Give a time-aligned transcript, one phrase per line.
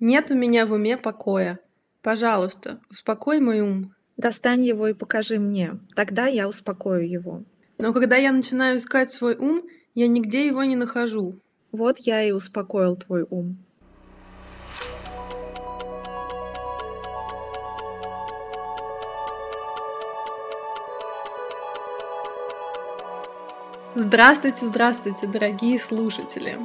[0.00, 1.60] Нет у меня в уме покоя.
[2.02, 3.94] Пожалуйста, успокой мой ум.
[4.16, 5.78] Достань его и покажи мне.
[5.94, 7.44] Тогда я успокою его.
[7.78, 9.62] Но когда я начинаю искать свой ум,
[9.94, 11.40] я нигде его не нахожу.
[11.70, 13.58] Вот я и успокоил твой ум.
[23.96, 26.58] Здравствуйте, здравствуйте, дорогие слушатели!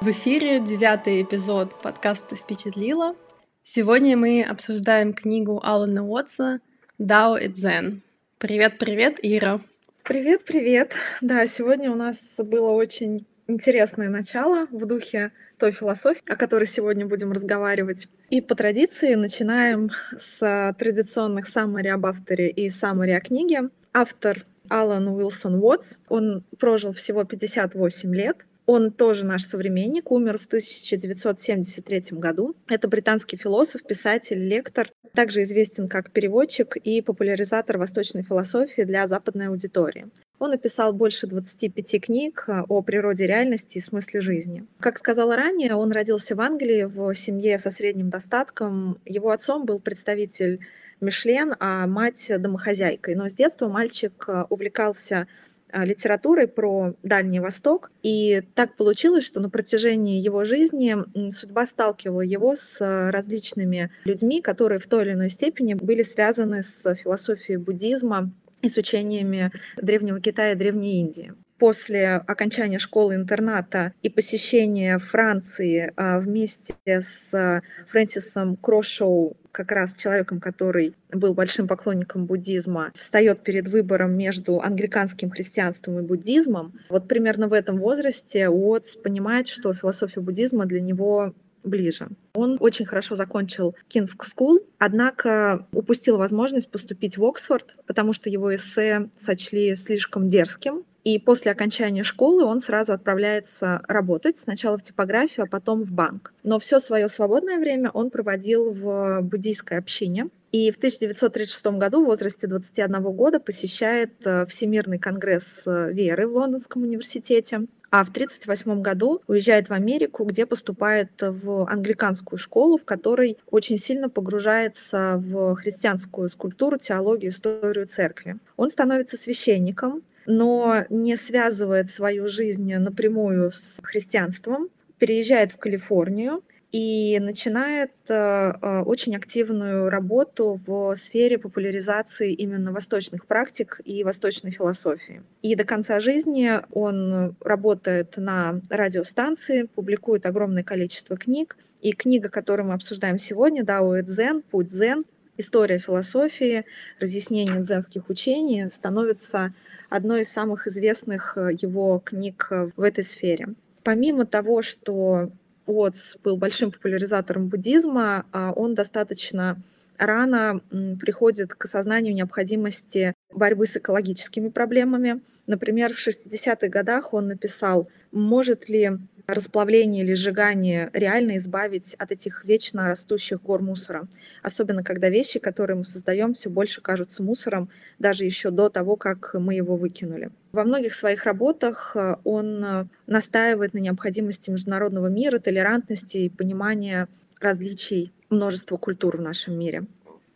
[0.00, 3.16] В эфире девятый эпизод подкаста «Впечатлило».
[3.64, 6.60] Сегодня мы обсуждаем книгу Алана Уотса
[6.96, 8.00] «Дао и Дзен».
[8.38, 9.60] Привет-привет, Ира!
[10.04, 10.94] Привет-привет!
[11.20, 17.04] Да, сегодня у нас было очень интересное начало в духе той философии, о которой сегодня
[17.04, 18.08] будем разговаривать.
[18.30, 23.68] И по традиции начинаем с традиционных саммари об авторе и саммари о книге.
[23.92, 25.98] Автор Алан Уилсон Уотс.
[26.08, 28.46] Он прожил всего 58 лет.
[28.72, 32.54] Он тоже наш современник, умер в 1973 году.
[32.68, 39.48] Это британский философ, писатель, лектор, также известен как переводчик и популяризатор восточной философии для западной
[39.48, 40.06] аудитории.
[40.38, 44.64] Он написал больше 25 книг о природе реальности и смысле жизни.
[44.78, 49.00] Как сказала ранее, он родился в Англии в семье со средним достатком.
[49.04, 50.60] Его отцом был представитель
[51.00, 53.16] Мишлен, а мать домохозяйкой.
[53.16, 55.26] Но с детства мальчик увлекался а,
[55.72, 57.90] литературой про Дальний Восток.
[58.02, 60.96] И так получилось, что на протяжении его жизни
[61.32, 62.78] судьба сталкивала его с
[63.10, 68.32] различными людьми, которые в той или иной степени были связаны с философией буддизма
[68.62, 76.74] с учениями Древнего Китая и Древней Индии после окончания школы-интерната и посещения Франции а, вместе
[76.86, 84.60] с Фрэнсисом Крошоу, как раз человеком, который был большим поклонником буддизма, встает перед выбором между
[84.60, 86.72] англиканским христианством и буддизмом.
[86.88, 92.08] Вот примерно в этом возрасте Уотс понимает, что философия буддизма для него ближе.
[92.32, 98.54] Он очень хорошо закончил King's School, однако упустил возможность поступить в Оксфорд, потому что его
[98.54, 105.44] эссе сочли слишком дерзким, и после окончания школы он сразу отправляется работать, сначала в типографию,
[105.44, 106.32] а потом в банк.
[106.42, 110.28] Но все свое свободное время он проводил в буддийской общине.
[110.52, 116.34] И в 1936 году в возрасте 21 года посещает э, Всемирный конгресс э, веры в
[116.34, 117.66] Лондонском университете.
[117.90, 123.76] А в 1938 году уезжает в Америку, где поступает в англиканскую школу, в которой очень
[123.76, 128.36] сильно погружается в христианскую скульптуру, теологию, историю церкви.
[128.56, 134.68] Он становится священником, но не связывает свою жизнь напрямую с христианством,
[134.98, 136.42] переезжает в Калифорнию
[136.72, 144.52] и начинает э, э, очень активную работу в сфере популяризации именно восточных практик и восточной
[144.52, 145.22] философии.
[145.42, 151.56] И до конца жизни он работает на радиостанции, публикует огромное количество книг.
[151.80, 155.04] И книга, которую мы обсуждаем сегодня, Дао и Дзен, Путь Дзен,
[155.40, 156.64] история философии,
[157.00, 159.52] разъяснение дзенских учений, становится
[159.88, 163.48] одной из самых известных э, его книг э, в этой сфере.
[163.82, 165.30] Помимо того, что
[165.66, 169.62] Уотс был большим популяризатором буддизма, а, он достаточно
[169.98, 170.60] рано
[171.00, 175.20] приходит к осознанию необходимости борьбы с экологическими проблемами.
[175.46, 178.98] Например, в 60-х годах он написал, может ли
[179.34, 184.06] расплавление или сжигание реально избавить от этих вечно растущих гор мусора.
[184.42, 189.34] Особенно когда вещи, которые мы создаем, все больше кажутся мусором, даже еще до того, как
[189.34, 190.30] мы его выкинули.
[190.52, 197.08] Во многих своих работах э, он э, настаивает на необходимости международного мира, толерантности и понимания
[197.40, 199.84] различий множества культур в нашем мире.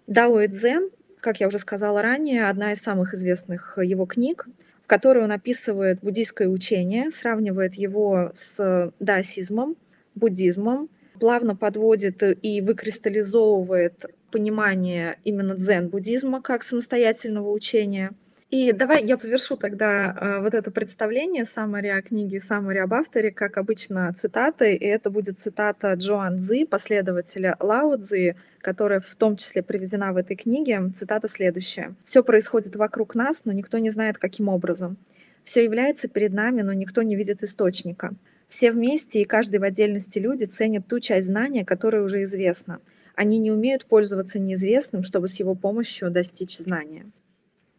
[0.07, 0.91] Дао и Цзэн,
[1.21, 4.47] как я уже сказала ранее, одна из самых известных его книг
[4.85, 9.77] в которой он описывает буддийское учение, сравнивает его с даосизмом,
[10.15, 18.13] буддизмом, плавно подводит и выкристаллизовывает понимание именно дзен-буддизма как самостоятельного учения–
[18.55, 23.33] и давай я завершу тогда э, вот это представление саммари о книге, саммари об авторе,
[23.33, 24.77] как обычно, цитатой.
[24.77, 30.17] И это будет цитата Джоан Цзи, последователя Лао Цзи, которая в том числе приведена в
[30.17, 30.81] этой книге.
[30.95, 31.97] Цитата следующая.
[32.05, 34.99] «Все происходит вокруг нас, но никто не знает, каким образом.
[35.43, 38.15] Все является перед нами, но никто не видит источника.
[38.47, 42.79] Все вместе и каждый в отдельности люди ценят ту часть знания, которая уже известна.
[43.17, 47.07] Они не умеют пользоваться неизвестным, чтобы с его помощью достичь знания».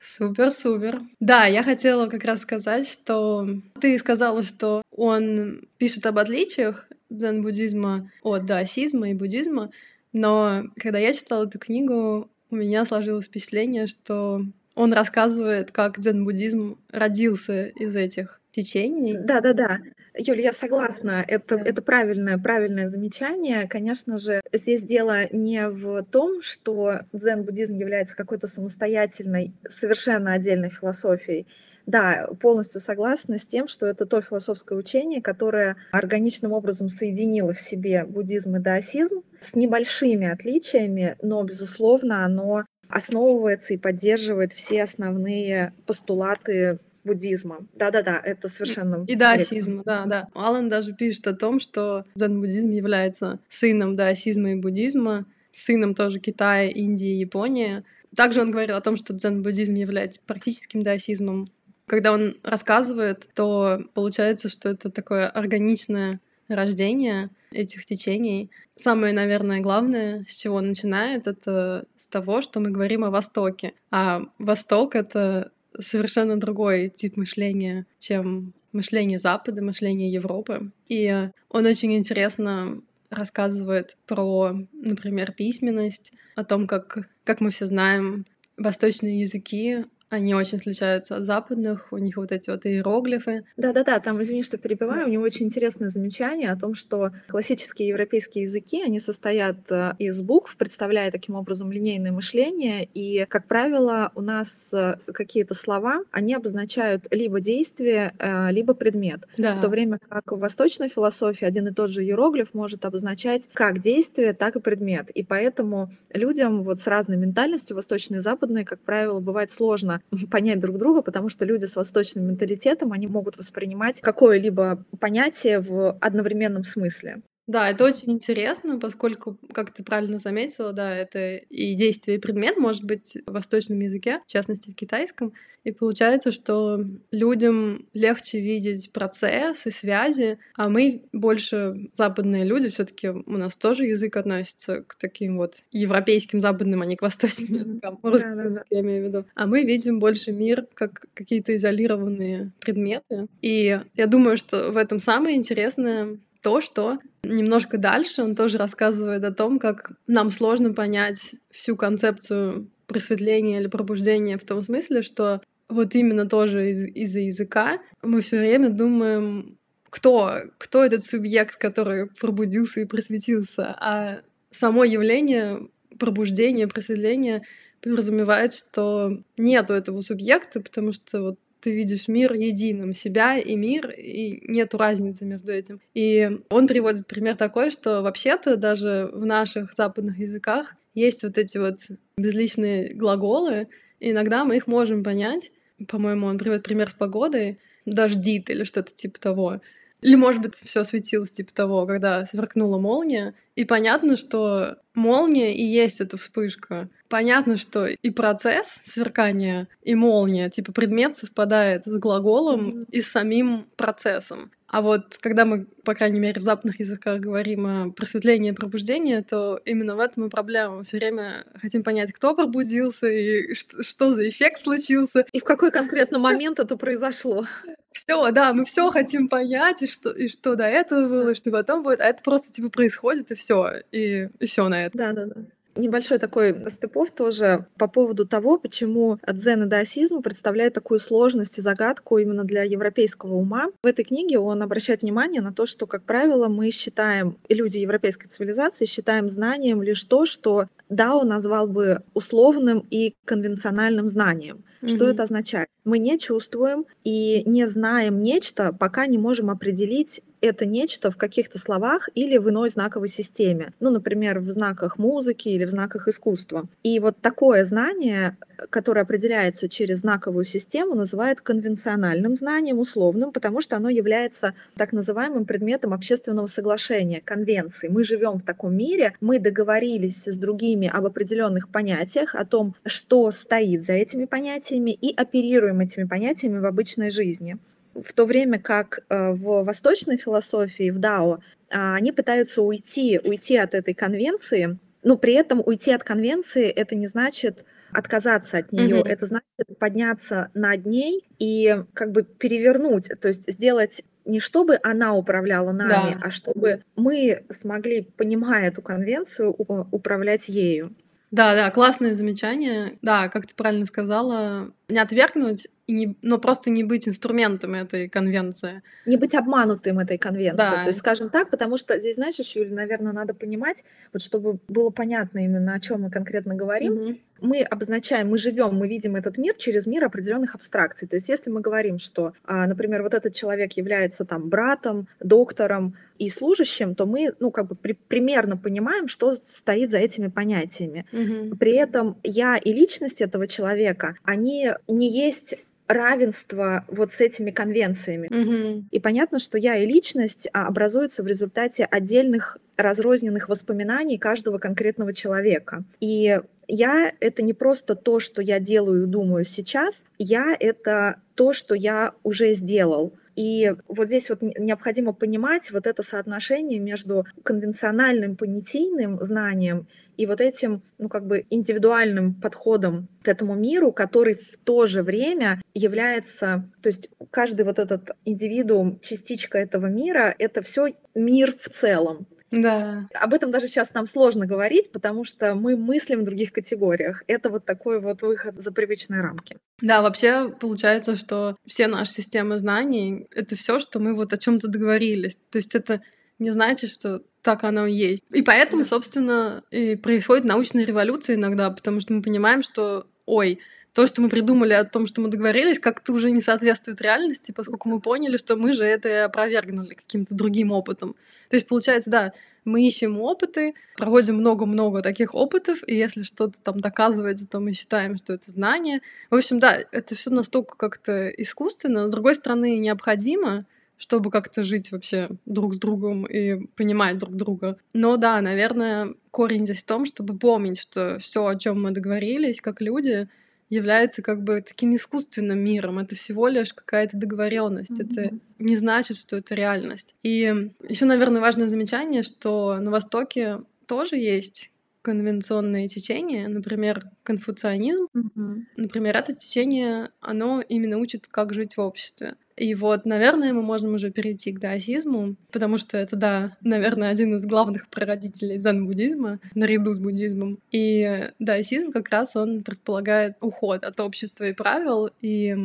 [0.05, 1.01] Супер, супер.
[1.19, 3.47] Да, я хотела как раз сказать, что
[3.81, 9.71] ты сказала, что он пишет об отличиях дзен-буддизма от даосизма и буддизма,
[10.13, 14.41] но когда я читала эту книгу, у меня сложилось впечатление, что
[14.75, 19.17] он рассказывает, как дзен-буддизм родился из этих течений.
[19.17, 19.79] Да, да, да.
[20.17, 21.23] Юль, я согласна.
[21.27, 23.67] Это, это правильное, правильное замечание.
[23.67, 31.47] Конечно же, здесь дело не в том, что дзен-буддизм является какой-то самостоятельной, совершенно отдельной философией.
[31.85, 37.61] Да, полностью согласна с тем, что это то философское учение, которое органичным образом соединило в
[37.61, 42.63] себе буддизм и даосизм с небольшими отличиями, но, безусловно, оно
[42.95, 47.67] основывается и поддерживает все основные постулаты буддизма.
[47.75, 49.03] Да-да-да, это совершенно...
[49.05, 50.27] И даосизма, да, да.
[50.33, 56.69] Алан даже пишет о том, что дзен-буддизм является сыном даосизма и буддизма, сыном тоже Китая,
[56.69, 57.83] Индии, Японии.
[58.15, 61.49] Также он говорил о том, что дзен-буддизм является практическим даосизмом.
[61.87, 68.51] Когда он рассказывает, то получается, что это такое органичное рождение этих течений.
[68.75, 73.73] Самое, наверное, главное, с чего начинает, это с того, что мы говорим о Востоке.
[73.91, 80.71] А Восток— это совершенно другой тип мышления, чем мышление Запада, мышление Европы.
[80.87, 88.25] И он очень интересно рассказывает про, например, письменность, о том, как, как мы все знаем,
[88.57, 89.85] восточные языки
[90.15, 93.43] они очень отличаются от западных, у них вот эти вот иероглифы.
[93.57, 98.43] Да-да-да, там, извини, что перебиваю, у него очень интересное замечание о том, что классические европейские
[98.43, 104.21] языки, они состоят э, из букв, представляя таким образом линейное мышление, и, как правило, у
[104.21, 109.27] нас э, какие-то слова, они обозначают либо действие, э, либо предмет.
[109.37, 109.53] Да.
[109.53, 113.79] В то время как в восточной философии один и тот же иероглиф может обозначать как
[113.79, 115.09] действие, так и предмет.
[115.09, 120.59] И поэтому людям вот с разной ментальностью, восточной и западной, как правило, бывает сложно понять
[120.59, 126.63] друг друга, потому что люди с восточным менталитетом, они могут воспринимать какое-либо понятие в одновременном
[126.63, 127.21] смысле.
[127.47, 132.57] Да, это очень интересно, поскольку, как ты правильно заметила, да, это и действие, и предмет
[132.57, 135.31] может быть в восточном языке, в частности в китайском.
[135.63, 136.79] И получается, что
[137.11, 143.55] людям легче видеть процесс и связи, а мы больше западные люди, все таки у нас
[143.57, 148.63] тоже язык относится к таким вот европейским западным, а не к восточным языкам, русским языкам,
[148.71, 149.25] я имею в виду.
[149.35, 153.27] А мы видим больше мир как какие-то изолированные предметы.
[153.41, 159.23] И я думаю, что в этом самое интересное то, что немножко дальше он тоже рассказывает
[159.23, 165.41] о том, как нам сложно понять всю концепцию просветления или пробуждения в том смысле, что
[165.69, 169.57] вот именно тоже из- из-за языка мы все время думаем,
[169.89, 174.19] кто, кто этот субъект, который пробудился и просветился, а
[174.51, 177.41] само явление пробуждения, просветления
[177.81, 183.89] подразумевает, что нету этого субъекта, потому что вот ты видишь мир единым, себя и мир,
[183.89, 185.81] и нету разницы между этим.
[185.95, 191.57] И он приводит пример такой, что вообще-то даже в наших западных языках есть вот эти
[191.57, 191.79] вот
[192.17, 193.67] безличные глаголы,
[193.99, 195.51] и иногда мы их можем понять.
[195.87, 197.57] По-моему, он приводит пример с погодой,
[197.87, 199.61] дождит или что-то типа того.
[200.03, 203.33] Или, может быть, все светилось типа того, когда сверкнула молния.
[203.55, 206.89] И понятно, что молния и есть эта вспышка.
[207.07, 212.85] Понятно, что и процесс сверкания, и молния, типа предмет совпадает с глаголом mm-hmm.
[212.91, 214.51] и с самим процессом.
[214.67, 219.21] А вот когда мы, по крайней мере, в западных языках говорим о просветлении и пробуждении,
[219.21, 220.77] то именно в этом и проблема.
[220.77, 225.25] Мы все время хотим понять, кто пробудился и что, что за эффект случился.
[225.31, 227.45] И в какой конкретно момент это произошло.
[227.91, 231.51] Все, да, мы все хотим понять, и что, и что до этого было, и что
[231.51, 234.97] потом будет, а это просто типа происходит, и все, и, и все на это.
[234.97, 235.35] Да, да, да
[235.75, 241.61] небольшой такой степов тоже по поводу того, почему дзен и даосизм представляют такую сложность и
[241.61, 243.67] загадку именно для европейского ума.
[243.83, 247.77] В этой книге он обращает внимание на то, что, как правило, мы считаем, и люди
[247.77, 254.63] европейской цивилизации считаем знанием лишь то, что Дао назвал бы условным и конвенциональным знанием.
[254.81, 254.95] Mm-hmm.
[254.95, 255.67] Что это означает?
[255.83, 261.57] Мы не чувствуем и не знаем нечто, пока не можем определить это нечто в каких-то
[261.57, 263.73] словах или в иной знаковой системе.
[263.79, 266.67] Ну, например, в знаках музыки или в знаках искусства.
[266.83, 268.37] И вот такое знание,
[268.69, 275.45] которое определяется через знаковую систему, называют конвенциональным знанием, условным, потому что оно является так называемым
[275.45, 277.87] предметом общественного соглашения, конвенции.
[277.87, 283.31] Мы живем в таком мире, мы договорились с другими об определенных понятиях, о том, что
[283.31, 287.57] стоит за этими понятиями, и оперируем этими понятиями в обычной жизни
[287.95, 291.39] в то время как э, в восточной философии, в Дао,
[291.71, 296.95] а, они пытаются уйти, уйти от этой конвенции, но при этом уйти от конвенции это
[296.95, 299.07] не значит отказаться от нее, mm-hmm.
[299.07, 305.13] это значит подняться над ней и как бы перевернуть, то есть сделать не чтобы она
[305.13, 306.19] управляла нами, да.
[306.23, 310.95] а чтобы мы смогли, понимая эту конвенцию, управлять ею.
[311.35, 312.97] Да, да, классное замечание.
[313.01, 318.07] Да, как ты правильно сказала, не отвергнуть, и не, но просто не быть инструментом этой
[318.07, 318.81] конвенции.
[319.05, 320.57] Не быть обманутым этой конвенции.
[320.57, 320.83] Да.
[320.83, 324.59] То есть, скажем так, потому что здесь, знаешь, еще, Юля, наверное, надо понимать, вот чтобы
[324.69, 326.93] было понятно именно, о чем мы конкретно говорим.
[326.93, 327.17] Угу.
[327.41, 331.05] Мы обозначаем, мы живем, мы видим этот мир через мир определенных абстракций.
[331.05, 335.95] То есть, если мы говорим, что, а, например, вот этот человек является там братом, доктором
[336.17, 341.05] и служащим, то мы, ну, как бы при, примерно понимаем, что стоит за этими понятиями.
[341.11, 341.57] Угу.
[341.57, 345.55] При этом я и личность этого человека, они не есть
[345.87, 348.27] равенство вот с этими конвенциями.
[348.27, 348.85] Mm-hmm.
[348.91, 355.13] И понятно, что я и личность а, образуются в результате отдельных разрозненных воспоминаний каждого конкретного
[355.13, 355.83] человека.
[355.99, 361.53] И я— это не просто то, что я делаю и думаю сейчас, я— это то,
[361.53, 363.13] что я уже сделал.
[363.35, 369.87] И вот здесь вот необходимо понимать вот это соотношение между конвенциональным понятийным знанием
[370.17, 375.03] и вот этим, ну, как бы индивидуальным подходом к этому миру, который в то же
[375.03, 381.69] время является, то есть каждый вот этот индивидуум, частичка этого мира, это все мир в
[381.69, 382.27] целом.
[382.51, 383.07] Да.
[383.13, 387.23] Об этом даже сейчас нам сложно говорить, потому что мы мыслим в других категориях.
[387.27, 389.57] Это вот такой вот выход за привычные рамки.
[389.81, 394.59] Да, вообще получается, что все наши системы знаний— это все, что мы вот о чем
[394.59, 395.37] то договорились.
[395.49, 396.01] То есть это
[396.39, 398.23] не значит, что так оно и есть.
[398.31, 403.59] И поэтому, собственно, и происходит научная революция иногда, потому что мы понимаем, что, ой,
[403.95, 407.87] то, что мы придумали о том, что мы договорились, как-то уже не соответствует реальности, поскольку
[407.87, 411.15] мы поняли, что мы же это опровергнули каким-то другим опытом.
[411.49, 412.33] То есть, получается, да,
[412.65, 418.17] мы ищем опыты, проводим много-много таких опытов, и если что-то там доказывается, то мы считаем,
[418.17, 418.99] что это знание.
[419.29, 423.65] В общем, да, это все настолько как-то искусственно, с другой стороны, необходимо,
[423.97, 427.77] чтобы как-то жить вообще друг с другом и понимать друг друга.
[427.93, 432.59] Но да, наверное, корень здесь в том, чтобы помнить, что все, о чем мы договорились,
[432.59, 433.29] как люди,
[433.69, 435.99] является как бы таким искусственным миром.
[435.99, 437.99] Это всего лишь какая-то договоренность.
[437.99, 438.11] Mm-hmm.
[438.11, 440.15] Это не значит, что это реальность.
[440.23, 448.07] И еще, наверное, важное замечание, что на Востоке тоже есть конвенционные течения, например, конфуцианизм.
[448.15, 448.61] Mm-hmm.
[448.77, 452.35] Например, это течение, оно именно учит, как жить в обществе.
[452.57, 457.35] И вот, наверное, мы можем уже перейти к даосизму, потому что это, да, наверное, один
[457.35, 460.59] из главных прародителей дзен-буддизма, наряду с буддизмом.
[460.71, 465.55] И даосизм как раз он предполагает уход от общества и правил и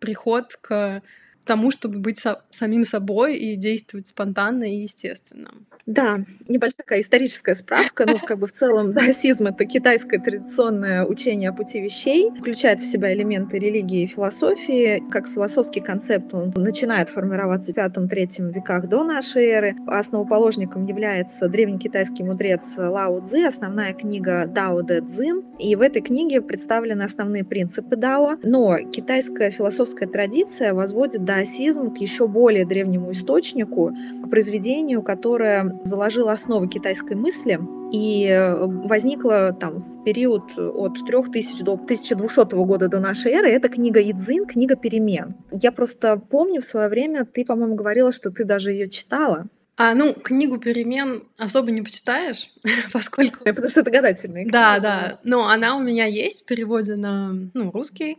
[0.00, 1.02] приход к
[1.50, 5.50] тому, чтобы быть со самим собой и действовать спонтанно и естественно.
[5.84, 11.50] Да, небольшая такая историческая справка, но как бы в целом даосизм— это китайское традиционное учение
[11.50, 15.02] о пути вещей, включает в себя элементы религии и философии.
[15.10, 19.74] Как философский концепт он начинает формироваться в V-III веках до нашей эры.
[19.88, 25.42] Основоположником является древний китайский мудрец Лао Цзи, основная книга Дао Дэ Цзин.
[25.58, 28.36] И в этой книге представлены основные принципы Дао.
[28.44, 33.92] Но китайская философская традиция возводит даосизм к еще более древнему источнику,
[34.22, 37.58] к произведению, которое заложило основы китайской мысли
[37.92, 43.48] и э, возникла там в период от 3000 до 1200 года до нашей эры.
[43.50, 45.34] Это книга Идзин, книга перемен.
[45.50, 49.48] Я просто помню в свое время, ты, по-моему, говорила, что ты даже ее читала.
[49.76, 52.50] А, ну, книгу перемен особо не почитаешь,
[52.92, 53.38] поскольку...
[53.44, 54.52] Потому что это гадательная книга.
[54.52, 55.20] Да, да.
[55.24, 58.18] Но она у меня есть в переводе на ну, русский.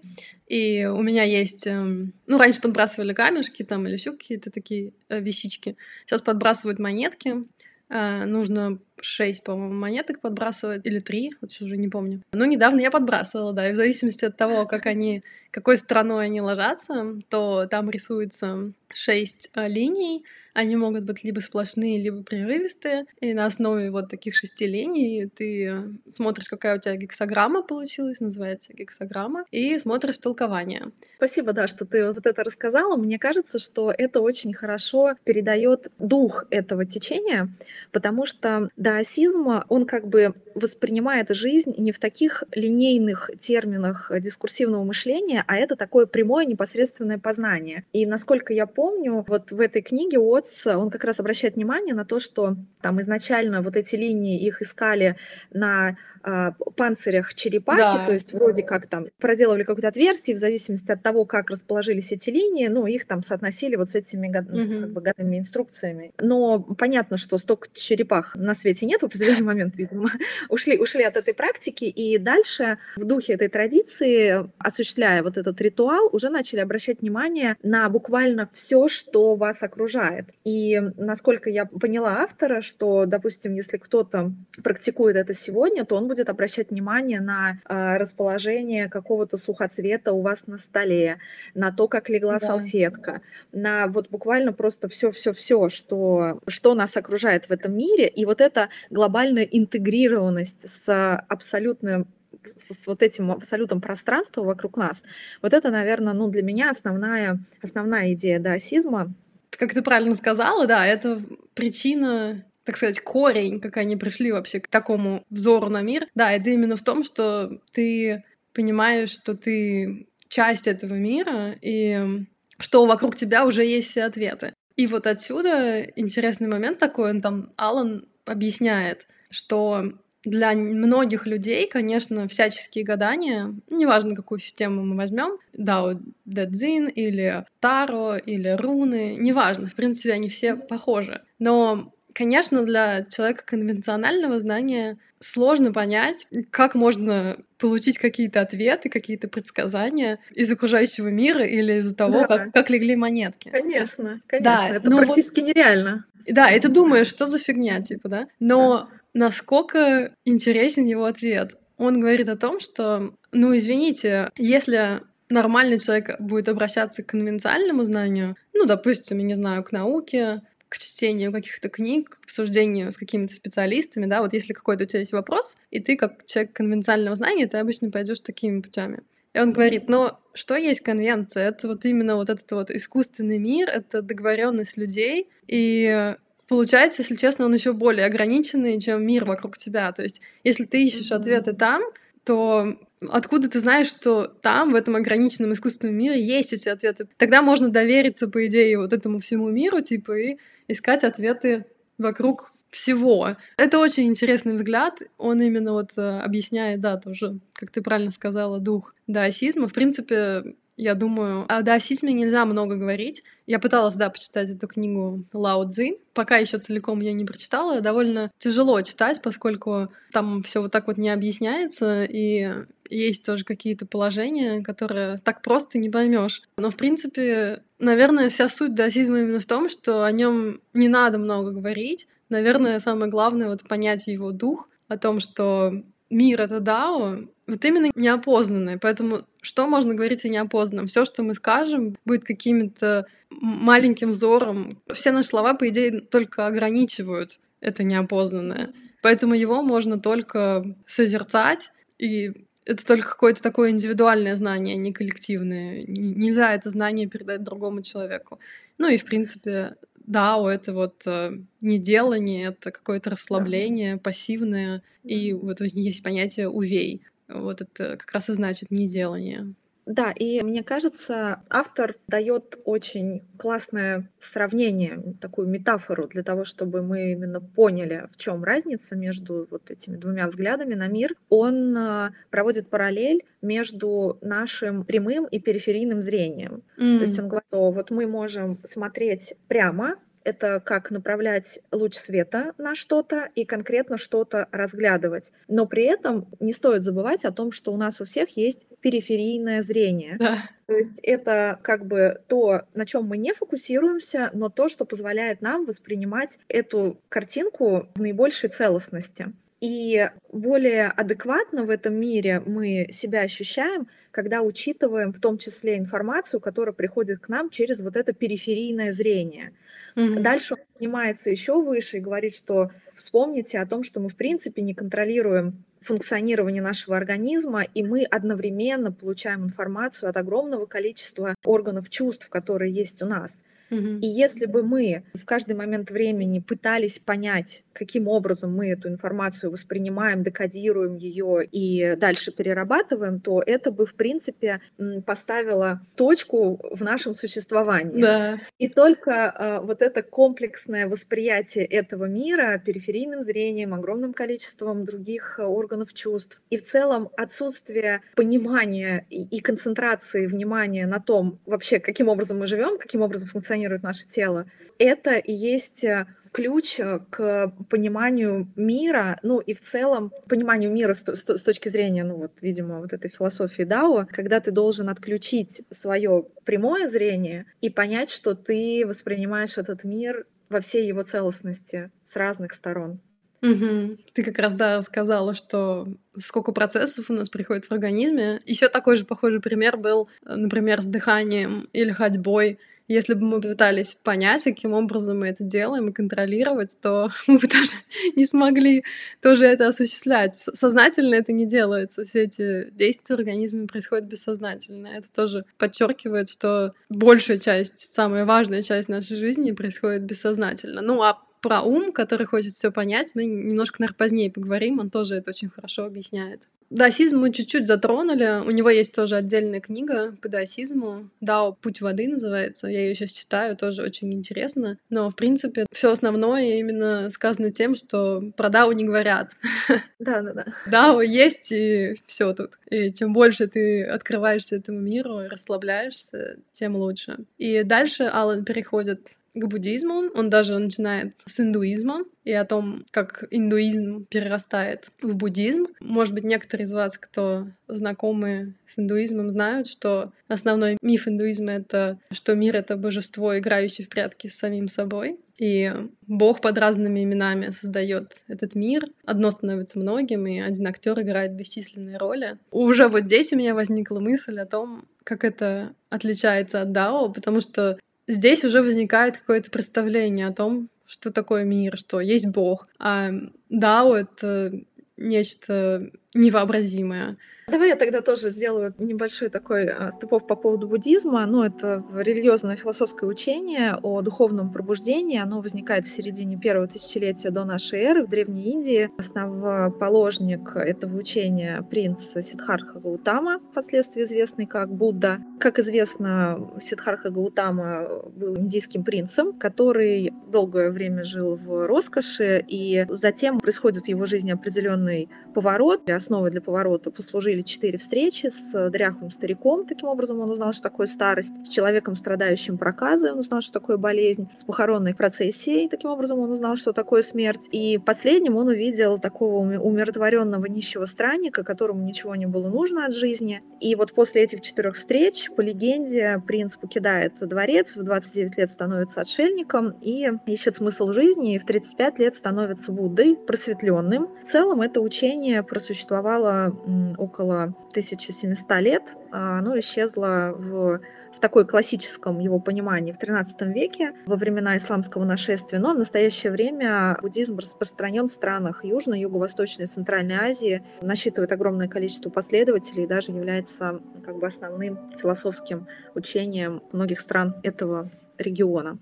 [0.52, 1.66] И у меня есть...
[1.66, 5.78] Эм, ну, раньше подбрасывали камешки там или еще какие-то такие э, вещички.
[6.06, 7.46] Сейчас подбрасывают монетки.
[7.88, 12.22] Э, нужно 6, по-моему, монеток подбрасывать, или 3, вот сейчас уже не помню.
[12.34, 16.42] Но недавно я подбрасывала, да, и в зависимости от того, как они, какой стороной они
[16.42, 23.06] ложатся, то там рисуется 6 э, линий, они могут быть либо сплошные, либо прерывистые.
[23.20, 28.74] И на основе вот таких шести линий ты смотришь, какая у тебя гексограмма получилась, называется
[28.74, 30.88] гексограмма, и смотришь толкование.
[31.18, 32.98] Спасибо, да, что ты вот это рассказала.
[32.98, 37.50] Мне кажется, что это очень хорошо передает дух этого течения,
[37.92, 45.44] потому что даосизм, он как бы воспринимает жизнь не в таких линейных терминах дискурсивного мышления,
[45.48, 47.86] а это такое прямое непосредственное познание.
[47.94, 51.94] И насколько я помню, вот в этой книге от Уотс, он как раз обращает внимание
[51.94, 55.18] на то, что там изначально вот эти линии их искали
[55.52, 58.06] на э, панцирях черепахи, да.
[58.06, 62.30] то есть вроде как там проделывали какое-то отверстие, в зависимости от того, как расположились эти
[62.30, 64.82] линии, ну, их там соотносили вот с этими угу.
[64.82, 66.14] как бы, годными инструкциями.
[66.20, 70.12] Но понятно, что столько черепах на свете нет в определенный момент, видимо,
[70.50, 76.10] ушли, ушли от этой практики, и дальше в духе этой традиции, осуществляя вот этот ритуал,
[76.12, 80.30] уже начали обращать внимание на буквально все, что вас окружает.
[80.44, 86.28] И насколько я поняла автора, что, допустим, если кто-то практикует это сегодня, то он будет
[86.28, 91.20] обращать внимание на э, расположение какого-то сухоцвета у вас на столе,
[91.54, 92.48] на то, как легла да.
[92.48, 93.22] салфетка,
[93.54, 98.10] на вот буквально просто все-все-все, что, что нас окружает в этом мире.
[98.10, 102.08] И вот эта глобальная интегрированность с абсолютным
[102.44, 105.04] с вот этим абсолютом пространства вокруг нас,
[105.42, 109.14] вот это, наверное, ну, для меня основная, основная идея даосизма.
[109.52, 111.22] Как ты правильно сказала, да, это
[111.54, 116.50] причина так сказать, корень, как они пришли вообще к такому взору на мир, да, это
[116.50, 122.26] именно в том, что ты понимаешь, что ты часть этого мира, и
[122.60, 124.54] что вокруг тебя уже есть все ответы.
[124.76, 132.28] И вот отсюда интересный момент такой, он там, Алан объясняет, что для многих людей, конечно,
[132.28, 139.76] всяческие гадания, неважно, какую систему мы возьмем, Дао Дэдзин или Таро или руны, неважно, в
[139.76, 141.22] принципе, они все похожи.
[141.40, 150.20] Но, конечно, для человека конвенционального знания сложно понять, как можно получить какие-то ответы, какие-то предсказания
[150.34, 152.28] из окружающего мира или из-за того, да.
[152.28, 153.50] как, как легли монетки.
[153.50, 155.50] Конечно, конечно, да, это практически вот...
[155.50, 156.06] нереально.
[156.28, 158.28] Да, и ты думаешь, что за фигня, типа, да?
[158.40, 161.56] Но да насколько интересен его ответ.
[161.78, 168.36] Он говорит о том, что, ну, извините, если нормальный человек будет обращаться к конвенциальному знанию,
[168.54, 170.42] ну, допустим, я не знаю, к науке,
[170.72, 175.02] к чтению каких-то книг, к обсуждению с какими-то специалистами, да, вот если какой-то у тебя
[175.02, 179.02] есть вопрос, и ты как человек конвенциального знания, ты обычно пойдешь такими путями.
[179.34, 181.50] И он говорит, но что есть конвенция?
[181.50, 186.16] Это вот именно вот этот вот искусственный мир, это договоренность людей, и
[186.48, 189.92] получается, если честно, он еще более ограниченный, чем мир вокруг тебя.
[189.92, 191.16] То есть, если ты ищешь mm-hmm.
[191.16, 191.82] ответы там,
[192.24, 192.78] то
[193.10, 197.08] откуда ты знаешь, что там, в этом ограниченном искусственном мире, есть эти ответы?
[197.18, 200.38] Тогда можно довериться, по идее, вот этому всему миру, типа, и
[200.72, 201.66] искать ответы
[201.98, 203.36] вокруг всего.
[203.58, 205.00] Это очень интересный взгляд.
[205.18, 209.68] Он именно вот э, объясняет, да, тоже, как ты правильно сказала, дух даосизма.
[209.68, 213.24] В принципе, я думаю, о даосизме нельзя много говорить.
[213.46, 215.98] Я пыталась, да, почитать эту книгу Лао Цзи.
[216.14, 217.82] Пока еще целиком я не прочитала.
[217.82, 222.52] Довольно тяжело читать, поскольку там все вот так вот не объясняется, и
[222.98, 226.42] есть тоже какие-то положения, которые так просто не поймешь.
[226.58, 231.18] Но, в принципе, наверное, вся суть даосизма именно в том, что о нем не надо
[231.18, 232.08] много говорить.
[232.30, 237.90] Наверное, самое главное вот понять его дух, о том, что мир— это дао, вот именно
[237.96, 238.78] неопознанное.
[238.78, 240.88] Поэтому что можно говорить о неопознанном?
[240.88, 244.82] Все, что мы скажем, будет каким-то маленьким взором.
[244.92, 248.74] Все наши слова, по идее, только ограничивают это неопознанное.
[249.02, 252.34] Поэтому его можно только созерцать, и
[252.66, 255.84] это только какое-то такое индивидуальное знание, а не коллективное.
[255.88, 258.40] Нельзя это знание передать другому человеку.
[258.78, 264.00] Ну и, в принципе, дао— это вот э, неделание, это какое-то расслабление, да.
[264.00, 267.02] пассивное, и вот есть понятие увей.
[267.28, 269.54] Вот это как раз и значит неделание.
[269.86, 277.14] Да, и мне кажется, автор дает очень классное сравнение, такую метафору для того, чтобы мы
[277.14, 281.16] именно поняли, в чем разница между вот этими двумя взглядами на мир.
[281.30, 286.64] Он э, проводит параллель между нашим прямым и периферийным зрением.
[286.78, 286.98] Mm.
[287.00, 292.54] То есть он говорит, что вот мы можем смотреть прямо это как направлять луч света
[292.58, 295.32] на что-то и конкретно что-то разглядывать.
[295.48, 299.62] Но при этом не стоит забывать о том, что у нас у всех есть периферийное
[299.62, 300.18] зрение.
[300.18, 300.38] Да.
[300.68, 305.42] То есть это как бы то, на чем мы не фокусируемся, но то, что позволяет
[305.42, 309.34] нам воспринимать эту картинку в наибольшей целостности.
[309.62, 316.40] И более адекватно в этом мире мы себя ощущаем, когда учитываем в том числе информацию,
[316.40, 319.54] которая приходит к нам через вот это периферийное зрение.
[319.96, 320.20] Mm-hmm.
[320.22, 324.62] Дальше он поднимается еще выше и говорит, что вспомните о том, что мы в принципе
[324.62, 332.30] не контролируем функционирование нашего организма, и мы одновременно получаем информацию от огромного количества органов чувств,
[332.30, 333.44] которые есть у нас.
[333.72, 339.50] И если бы мы в каждый момент времени пытались понять, каким образом мы эту информацию
[339.52, 344.60] воспринимаем, декодируем ее и дальше перерабатываем, то это бы, в принципе,
[345.06, 348.02] поставило точку в нашем существовании.
[348.02, 348.40] Да.
[348.58, 355.94] И только э, вот это комплексное восприятие этого мира периферийным зрением, огромным количеством других органов
[355.94, 362.48] чувств и в целом отсутствие понимания и концентрации внимания на том вообще, каким образом мы
[362.48, 364.46] живем, каким образом функционируем функционирует наше тело.
[364.80, 370.94] Это и есть э, ключ э, к пониманию мира, ну и в целом пониманию мира
[370.94, 374.90] с, с, с точки зрения, ну вот, видимо, вот этой философии Дао, когда ты должен
[374.90, 381.92] отключить свое прямое зрение и понять, что ты воспринимаешь этот мир во всей его целостности
[382.04, 383.00] с разных сторон.
[383.44, 383.98] Угу.
[384.14, 388.40] Ты как раз, да, рассказала, что сколько процессов у нас приходит в организме.
[388.46, 392.60] Еще такой же похожий пример был, например, с дыханием или ходьбой.
[392.92, 397.48] Если бы мы пытались понять, каким образом мы это делаем и контролировать, то мы бы
[397.48, 397.72] даже
[398.18, 398.84] не смогли
[399.22, 400.36] тоже это осуществлять.
[400.36, 402.04] Сознательно это не делается.
[402.04, 404.88] Все эти действия в организме происходят бессознательно.
[404.88, 410.82] Это тоже подчеркивает, что большая часть, самая важная часть нашей жизни происходит бессознательно.
[410.82, 414.80] Ну а про ум, который хочет все понять, мы немножко, наверное, позднее поговорим.
[414.80, 416.42] Он тоже это очень хорошо объясняет.
[416.72, 418.42] Даосизм мы чуть-чуть затронули.
[418.48, 421.10] У него есть тоже отдельная книга по даосизму.
[421.20, 422.68] Дао «Путь воды» называется.
[422.68, 424.78] Я ее сейчас читаю, тоже очень интересно.
[424.90, 429.32] Но, в принципе, все основное именно сказано тем, что про Дао не говорят.
[430.00, 430.46] Да, да, да.
[430.66, 432.58] Дао есть, и все тут.
[432.72, 437.20] И чем больше ты открываешься этому миру и расслабляешься, тем лучше.
[437.38, 439.02] И дальше Алан переходит
[439.34, 440.10] к буддизму.
[440.14, 445.68] Он даже начинает с индуизма и о том, как индуизм перерастает в буддизм.
[445.80, 452.00] Может быть, некоторые из вас, кто знакомы с индуизмом, знают, что основной миф индуизма— это
[452.12, 455.20] что мир— это божество, играющее в прятки с самим собой.
[455.40, 455.72] И
[456.06, 458.86] Бог под разными именами создает этот мир.
[459.06, 462.38] Одно становится многим, и один актер играет бесчисленные роли.
[462.52, 467.42] Уже вот здесь у меня возникла мысль о том, как это отличается от Дао, потому
[467.42, 467.80] что
[468.12, 472.68] здесь уже возникает какое-то представление о том, что такое мир, что есть Бог.
[472.78, 473.12] А
[473.50, 474.52] Дао— это
[474.98, 477.18] нечто невообразимое.
[477.52, 481.26] Давай я тогда тоже сделаю небольшой такой а, ступов по поводу буддизма.
[481.26, 485.20] Ну, это религиозное философское учение о духовном пробуждении.
[485.20, 488.90] Оно возникает в середине первого тысячелетия до нашей эры в Древней Индии.
[488.98, 495.18] Основоположник этого учения принц Сиддхартха Гаутама, впоследствии известный как Будда.
[495.38, 497.86] Как известно, Сиддхартха Гаутама
[498.16, 504.32] был индийским принцем, который долгое время жил в роскоши, и затем происходит в его жизни
[504.32, 505.90] определенный поворот.
[505.90, 510.64] Основой для поворота послужили были четыре встречи с дряхлым стариком, таким образом он узнал, что
[510.64, 515.90] такое старость, с человеком, страдающим проказой, он узнал, что такое болезнь, с похоронной процессией, таким
[515.90, 517.48] образом он узнал, что такое смерть.
[517.52, 523.42] И последним он увидел такого умиротворенного нищего странника, которому ничего не было нужно от жизни.
[523.60, 529.02] И вот после этих четырех встреч, по легенде, принц покидает дворец, в 29 лет становится
[529.02, 534.10] отшельником и ищет смысл жизни, и в 35 лет становится Буддой, просветленным.
[534.24, 536.56] В целом это учение просуществовало
[536.98, 540.82] около около 1700 лет, а оно исчезло в,
[541.14, 546.32] в такой классическом его понимании в XIII веке, во времена исламского нашествия, но в настоящее
[546.32, 552.88] время буддизм распространен в странах Южной, Юго-Восточной и Центральной Азии, насчитывает огромное количество последователей и
[552.88, 558.78] даже является как бы основным философским учением многих стран этого региона.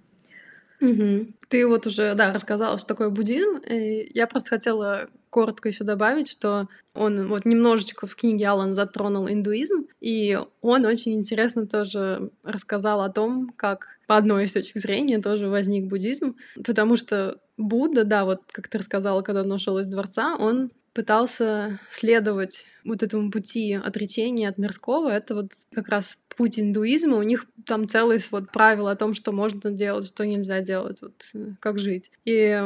[0.82, 1.28] Угу.
[1.50, 3.58] Ты вот уже, да, рассказала, что такое буддизм.
[3.58, 9.30] И я просто хотела коротко еще добавить, что он вот немножечко в книге Алан затронул
[9.30, 15.20] индуизм, и он очень интересно тоже рассказал о том, как по одной из точек зрения
[15.20, 19.88] тоже возник буддизм, потому что Будда, да, вот как ты рассказала, когда он ушел из
[19.88, 25.10] дворца, он пытался следовать вот этому пути отречения от мирского.
[25.10, 27.18] Это вот как раз путь индуизма.
[27.18, 31.32] У них там целый вот правила о том, что можно делать, что нельзя делать, вот
[31.60, 32.12] как жить.
[32.24, 32.62] И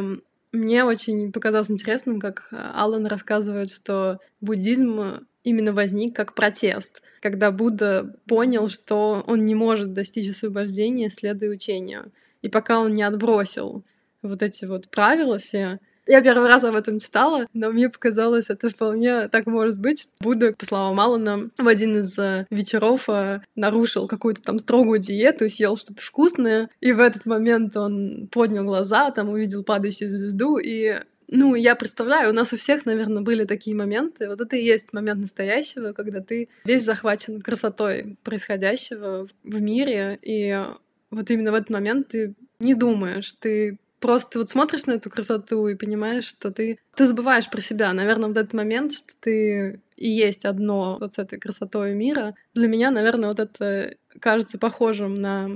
[0.53, 7.51] мне очень показалось интересным, как э, Аллан рассказывает, что буддизм именно возник как протест, когда
[7.51, 12.11] Будда понял, что он не может достичь освобождения, следуя учению.
[12.41, 13.83] И пока он не отбросил
[14.21, 18.69] вот эти вот правила все, я первый раз об этом читала, но мне показалось, это
[18.69, 20.09] вполне так может быть.
[20.19, 25.49] Будда, по словам Алана, в один из э, вечеров э, нарушил какую-то там строгую диету,
[25.49, 30.99] съел что-то вкусное, и в этот момент он поднял глаза, там увидел падающую звезду, и
[31.29, 34.27] ну, я представляю, у нас у всех, наверное, были такие моменты.
[34.27, 40.63] Вот это и есть момент настоящего, когда ты весь захвачен красотой происходящего в мире, и
[41.09, 45.65] вот именно в этот момент ты не думаешь, ты просто вот смотришь на эту красоту
[45.69, 47.93] и понимаешь, что ты, ты забываешь про себя.
[47.93, 52.35] Наверное, в этот момент, что ты и есть одно вот с этой красотой мира.
[52.53, 55.47] Для меня, наверное, вот это кажется похожим на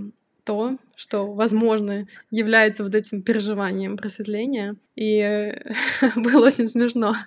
[0.46, 4.78] то, что, возможно, является вот этим переживанием просветления.
[4.96, 5.54] И
[6.16, 7.18] было очень смешно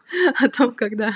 [0.40, 1.12] о том, когда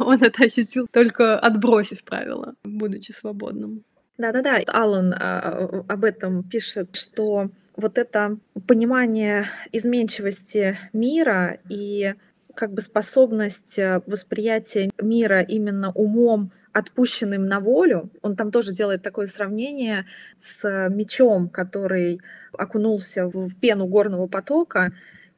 [0.00, 3.84] он это ощутил, только отбросив правила, будучи свободным.
[4.18, 7.48] Да-да-да, Алан а, об этом пишет, что
[7.80, 12.14] вот это понимание изменчивости мира и
[12.54, 18.10] как бы способность э, восприятия мира именно умом, отпущенным на волю.
[18.22, 20.06] Он там тоже делает такое сравнение
[20.38, 22.20] с мечом, который
[22.52, 24.92] окунулся в пену горного потока,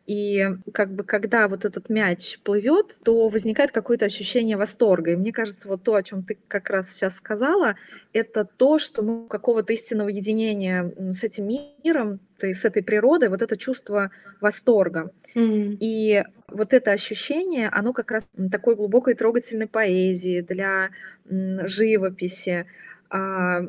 [0.07, 5.13] И как бы когда вот этот мяч плывет, то возникает какое-то ощущение восторга.
[5.13, 7.77] И мне кажется, вот то, о чем ты как раз сейчас сказала,
[8.13, 13.57] это то, что мы какого-то истинного единения с этим миром, с этой природой, вот это
[13.57, 15.13] чувство восторга.
[15.35, 15.77] Mm-hmm.
[15.81, 20.91] И вот это ощущение, оно как раз такой глубокой трогательной поэзии, для
[21.25, 22.67] живописи,
[23.09, 23.63] а,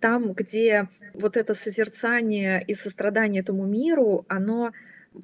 [0.00, 4.72] там, где вот это созерцание и сострадание этому миру, оно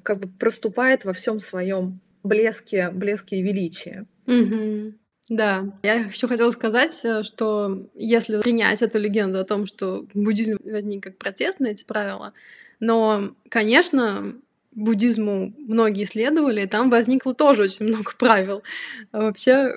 [0.03, 4.05] как бы проступает во всем своем блеске, блеске и величии.
[4.25, 4.93] Угу.
[5.29, 10.57] Да, я еще хотела сказать, э, что если принять эту легенду о том, что буддизм
[10.63, 12.33] возник как протест на эти правила,
[12.79, 14.35] но, конечно,
[14.71, 18.63] буддизму многие исследовали, и там возникло тоже очень много правил.
[19.11, 19.73] А вообще,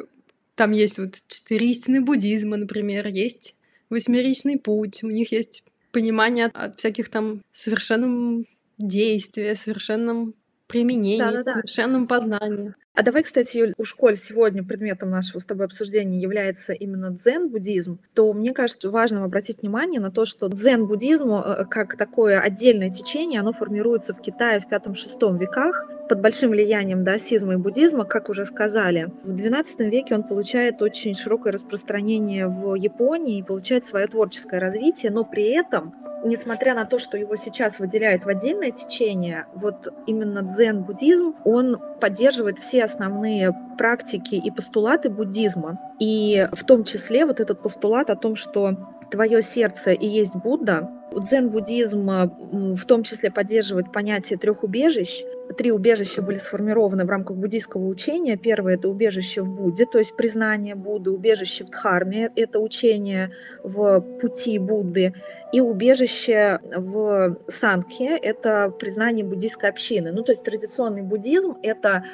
[0.55, 3.55] там есть вот четыре истины буддизма, например, есть
[3.89, 8.47] восьмеричный путь, у них есть понимание от всяких там совершенном
[8.79, 10.35] действии, совершенном
[10.71, 11.55] применении, Да-да-да.
[11.55, 12.75] совершенном познании.
[12.95, 17.99] А давай, кстати, Юль, у школь сегодня предметом нашего с тобой обсуждения является именно дзен-буддизм,
[18.15, 23.41] то мне кажется важным обратить внимание на то, что дзен-буддизм э, как такое отдельное течение,
[23.41, 28.45] оно формируется в Китае в пятом-шестом веках под большим влиянием даосизма и буддизма, как уже
[28.45, 29.13] сказали.
[29.23, 35.13] В XII веке он получает очень широкое распространение в Японии и получает свое творческое развитие,
[35.13, 40.43] но при этом несмотря на то, что его сейчас выделяют в отдельное течение, вот именно
[40.43, 45.79] дзен-буддизм, он поддерживает все основные практики и постулаты буддизма.
[45.99, 48.77] И в том числе вот этот постулат о том, что
[49.11, 55.25] твое сердце и есть Будда, Дзен-буддизм в том числе поддерживает понятие трех убежищ,
[55.57, 58.37] Три убежища были сформированы в рамках буддийского учения.
[58.37, 63.33] Первое– это убежище в Будде, то есть признание Будды, убежище в Дхарме– это учение
[63.65, 65.13] в пути Будды,
[65.53, 70.13] и убежище в Сангхе– это признание буддийской общины.
[70.13, 72.05] Ну, то есть традиционный буддизм– это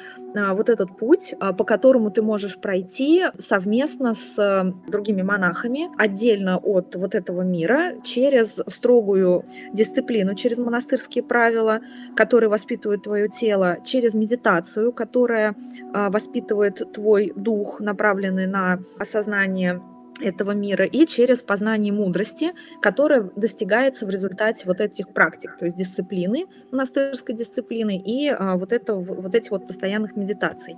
[0.53, 6.95] вот этот путь, а, по которому ты можешь пройти совместно с другими монахами, отдельно от
[6.95, 11.81] вот этого мира, через строгую дисциплину, через монастырские правила,
[12.15, 15.55] которые воспитывают твое тело через медитацию, которая
[15.93, 19.81] а, воспитывает твой дух, направленный на осознание
[20.19, 25.77] этого мира, и через познание мудрости, которое достигается в результате вот этих практик, то есть
[25.77, 30.75] дисциплины, монастырской дисциплины и а, вот, это, вот этих вот постоянных медитаций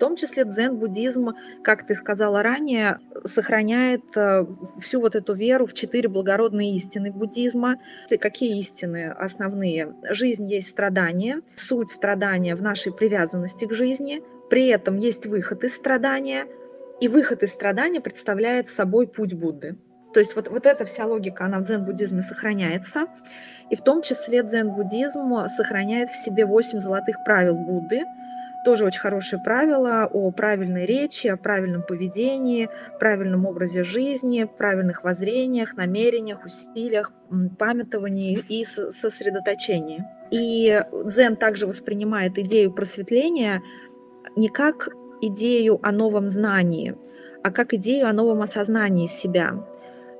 [0.00, 4.46] том числе дзен-буддизм, как ты сказала ранее, сохраняет э,
[4.80, 7.76] всю вот эту веру в четыре благородные истины буддизма.
[8.08, 9.94] И какие истины основные?
[10.08, 15.76] Жизнь есть страдание, суть страдания в нашей привязанности к жизни, при этом есть выход из
[15.76, 16.46] страдания,
[17.00, 19.76] и выход из страдания представляет собой путь Будды.
[20.12, 23.06] То есть вот, вот эта вся логика, она в дзен-буддизме сохраняется.
[23.70, 28.02] И в том числе дзен-буддизм сохраняет в себе восемь золотых правил Будды–
[28.62, 35.76] тоже очень хорошее правило о правильной речи, о правильном поведении, правильном образе жизни, правильных воззрениях,
[35.76, 37.12] намерениях, усилиях,
[37.58, 40.04] памятовании и сосредоточении.
[40.30, 43.62] И дзен также воспринимает идею просветления
[44.36, 44.90] не как
[45.22, 46.96] идею о новом знании,
[47.42, 49.64] а как идею о новом осознании себя.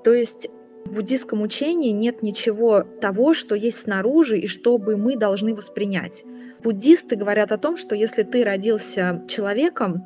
[0.04, 0.48] То есть
[0.84, 6.24] в буддийском учении нет ничего того, что есть снаружи и что бы мы должны воспринять.
[6.62, 10.04] Буддисты говорят о том, что если ты родился человеком,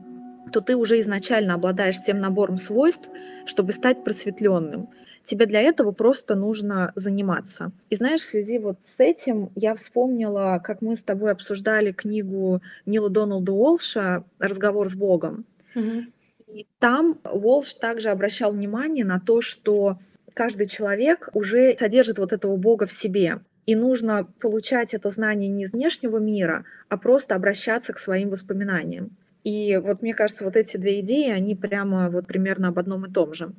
[0.52, 3.08] то ты уже изначально обладаешь тем набором свойств,
[3.44, 4.88] чтобы стать просветленным.
[5.24, 7.72] Тебе для этого просто нужно заниматься.
[7.88, 12.60] И знаешь, в связи вот с этим я вспомнила, как мы с тобой обсуждали книгу
[12.84, 15.46] Нила Доналда Уолша «Разговор с Богом».
[15.74, 16.04] Угу.
[16.48, 19.98] И там Уолш также обращал внимание на то, что
[20.34, 23.40] каждый человек уже содержит вот этого Бога в себе.
[23.64, 29.16] И нужно получать это знание не из внешнего мира, а просто обращаться к своим воспоминаниям.
[29.42, 33.12] И вот мне кажется, вот эти две идеи, они прямо вот примерно об одном и
[33.12, 33.52] том же.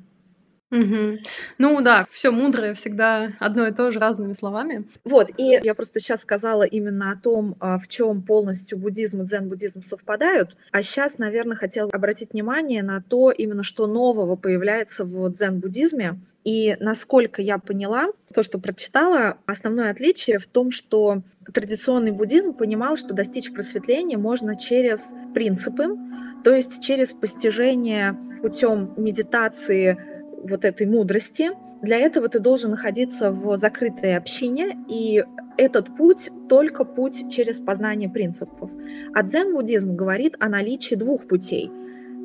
[0.72, 1.18] Угу.
[1.58, 4.84] Ну да, все мудрое всегда одно и то же разными словами.
[5.04, 9.24] Вот, и я просто сейчас сказала именно о том, а, в чем полностью буддизм и
[9.24, 15.30] дзен-буддизм совпадают, а сейчас, наверное, хотела обратить внимание на то, именно что нового появляется в
[15.30, 22.54] дзен-буддизме, и насколько я поняла, то, что прочитала, основное отличие в том, что традиционный буддизм
[22.54, 25.96] понимал, что достичь просветления можно через принципы,
[26.44, 30.15] то есть через постижение путем медитации
[30.46, 31.50] вот этой мудрости.
[31.82, 35.24] Для этого ты должен находиться в закрытой общине, и
[35.58, 38.70] этот путь только путь через познание принципов.
[39.14, 41.70] А дзен-буддизм говорит о наличии двух путей–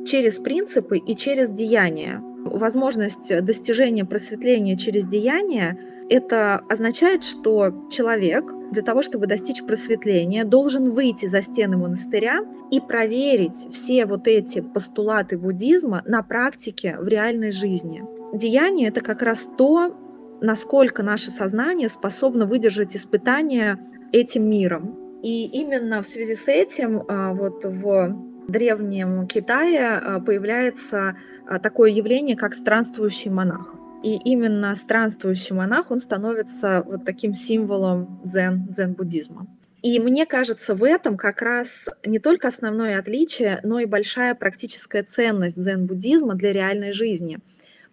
[0.05, 5.77] через принципы и через деяния возможность достижения просветления через деяние,
[6.09, 12.39] это означает, что человек для того, чтобы достичь просветления, должен выйти за стены монастыря
[12.71, 18.03] и проверить все вот эти постулаты буддизма на практике в реальной жизни.
[18.33, 19.95] Деяние— это как раз то,
[20.41, 23.77] насколько наше сознание способно выдержать испытания
[24.13, 24.97] этим миром.
[25.21, 28.15] И именно в связи с этим а, вот в
[28.47, 33.75] древнем Китае а, появляется а, такое явление, как странствующий монах.
[34.03, 39.47] И именно странствующий монах, он становится вот таким символом дзен, дзен-буддизма.
[39.83, 45.03] И мне кажется, в этом как раз не только основное отличие, но и большая практическая
[45.03, 47.39] ценность дзен-буддизма для реальной жизни.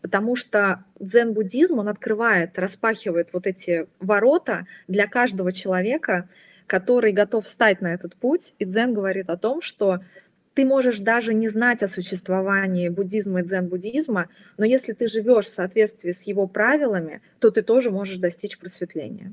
[0.01, 6.29] Потому что дзен-буддизм, он открывает, распахивает вот эти ворота для каждого человека,
[6.67, 8.55] который готов встать на этот путь.
[8.59, 10.01] И дзен говорит о том, что
[10.59, 15.51] ты можешь даже не знать о существовании буддизма и дзен-буддизма, но если ты живешь в
[15.51, 19.33] соответствии с его правилами, то ты тоже можешь достичь просветления.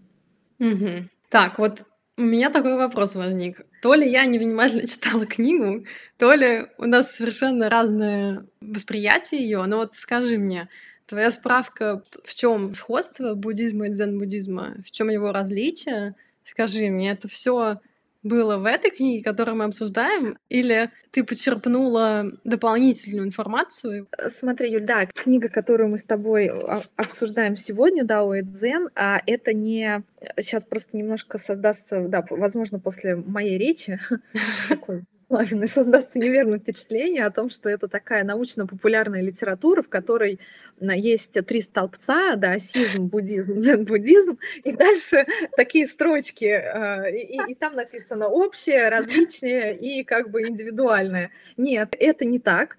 [0.60, 1.10] Угу.
[1.30, 1.86] Так, вот
[2.16, 3.66] у меня такой вопрос возник.
[3.82, 5.88] То ли я невнимательно читала книгу,
[6.20, 9.66] то ли у нас совершенно разное восприятие ее.
[9.66, 10.70] Но вот скажи мне,
[11.08, 16.14] твоя справка в чем сходство буддизма и дзен-буддизма, в чем его различие?
[16.44, 17.80] Скажи мне, это все
[18.26, 24.08] было в этой книге, которую мы обсуждаем, или ты почерпнула дополнительную информацию?
[24.30, 29.22] Смотри, Юль, да, книга, которую мы с тобой а, обсуждаем сегодня, Дао и Дзен, а
[29.28, 30.04] это не...
[30.38, 34.00] Сейчас просто немножко создастся, да, возможно, после моей речи,
[34.70, 40.40] такой Славиной создастся неверное впечатление о том, что это такая научно-популярная литература, в которой
[40.80, 47.76] есть три столбца, да, сизм, буддизм, дзен-буддизм, и дальше такие строчки, а, и, и там
[47.76, 51.32] написано общее, различное и как бы индивидуальное.
[51.58, 52.78] Нет, это не так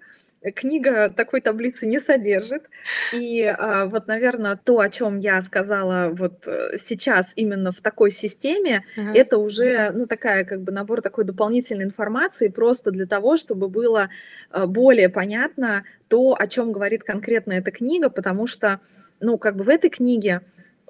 [0.55, 2.65] книга такой таблицы не содержит.
[3.13, 8.11] И а, вот, наверное, то, о чем я сказала вот э, сейчас именно в такой
[8.11, 9.15] системе, uh-huh.
[9.15, 14.11] это уже, ну, такая как бы набор такой дополнительной информации просто для того, чтобы было
[14.51, 18.81] э, более понятно то, о чем говорит конкретно эта книга, потому что,
[19.21, 20.43] ну, как бы в этой книге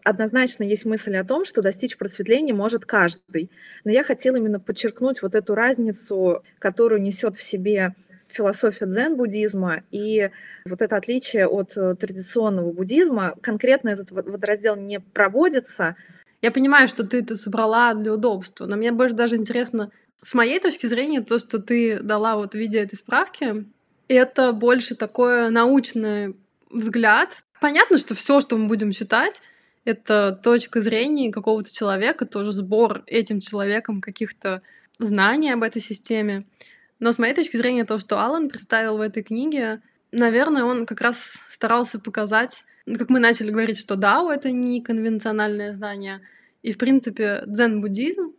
[0.05, 3.51] однозначно есть мысль о том, что достичь просветления может каждый.
[3.85, 7.95] Но я хотела именно подчеркнуть вот эту разницу, которую несет в себе
[8.37, 10.31] философия дзен-буддизма и
[10.65, 13.35] вот это отличие от э, традиционного буддизма.
[13.41, 15.97] Конкретно этот вот раздел не проводится.
[16.43, 19.91] Я понимаю, что ты это собрала для удобства, но мне больше даже интересно,
[20.23, 23.67] с моей точки зрения, то, что ты дала вот в виде этой справки,
[24.09, 26.37] это больше такой научный
[26.71, 27.37] взгляд.
[27.61, 29.41] Понятно, что все, что мы будем читать,
[29.85, 34.63] это точка зрения какого-то человека, тоже сбор этим человеком каких-то
[34.99, 36.45] знаний об этой системе.
[36.99, 39.83] Но с моей точки зрения, то, что Алан представил в этой книге,
[40.13, 44.81] наверное, он как раз старался показать, ну, как мы начали говорить, что дао— это не
[44.81, 46.21] конвенциональное знание,
[46.63, 48.33] и, в принципе, дзен-буддизм,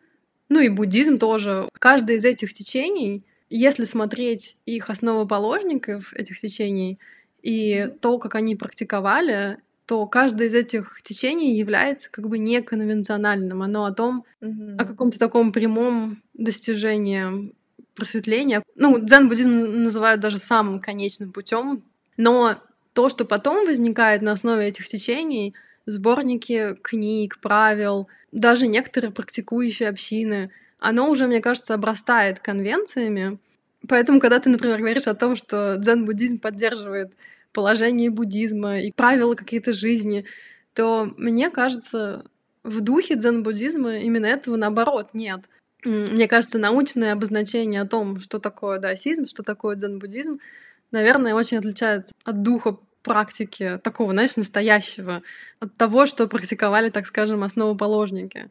[0.49, 6.99] ну и буддизм тоже, каждое из этих течений, если смотреть их основоположников, этих течений,
[7.41, 13.61] и то, как они практиковали, то каждое из этих течений является как бы неконвенциональным.
[13.61, 14.75] Оно о том, mm-hmm.
[14.77, 17.53] о каком-то таком прямом достижении
[17.97, 18.63] просветления.
[18.75, 21.83] Ну, дзен-буддизм называют даже самым конечным путем.
[22.15, 22.57] Но
[22.93, 25.53] то, что потом возникает на основе этих течений,
[25.85, 33.39] сборники книг, правил, даже некоторые практикующие общины, оно уже, мне кажется, обрастает конвенциями.
[33.87, 37.11] Поэтому, когда ты, например, говоришь о том, что дзен-буддизм поддерживает
[37.51, 40.25] положение буддизма и правила какие-то жизни,
[40.73, 42.25] то мне кажется,
[42.63, 45.41] в духе дзен-буддизма именно этого наоборот нет—
[45.83, 50.39] мне кажется, научное обозначение о том, что такое даосизм, что такое дзен-буддизм,
[50.91, 55.21] наверное, очень отличается от духа практики такого, знаешь, настоящего,
[55.59, 58.49] от того, что практиковали, так скажем, основоположники.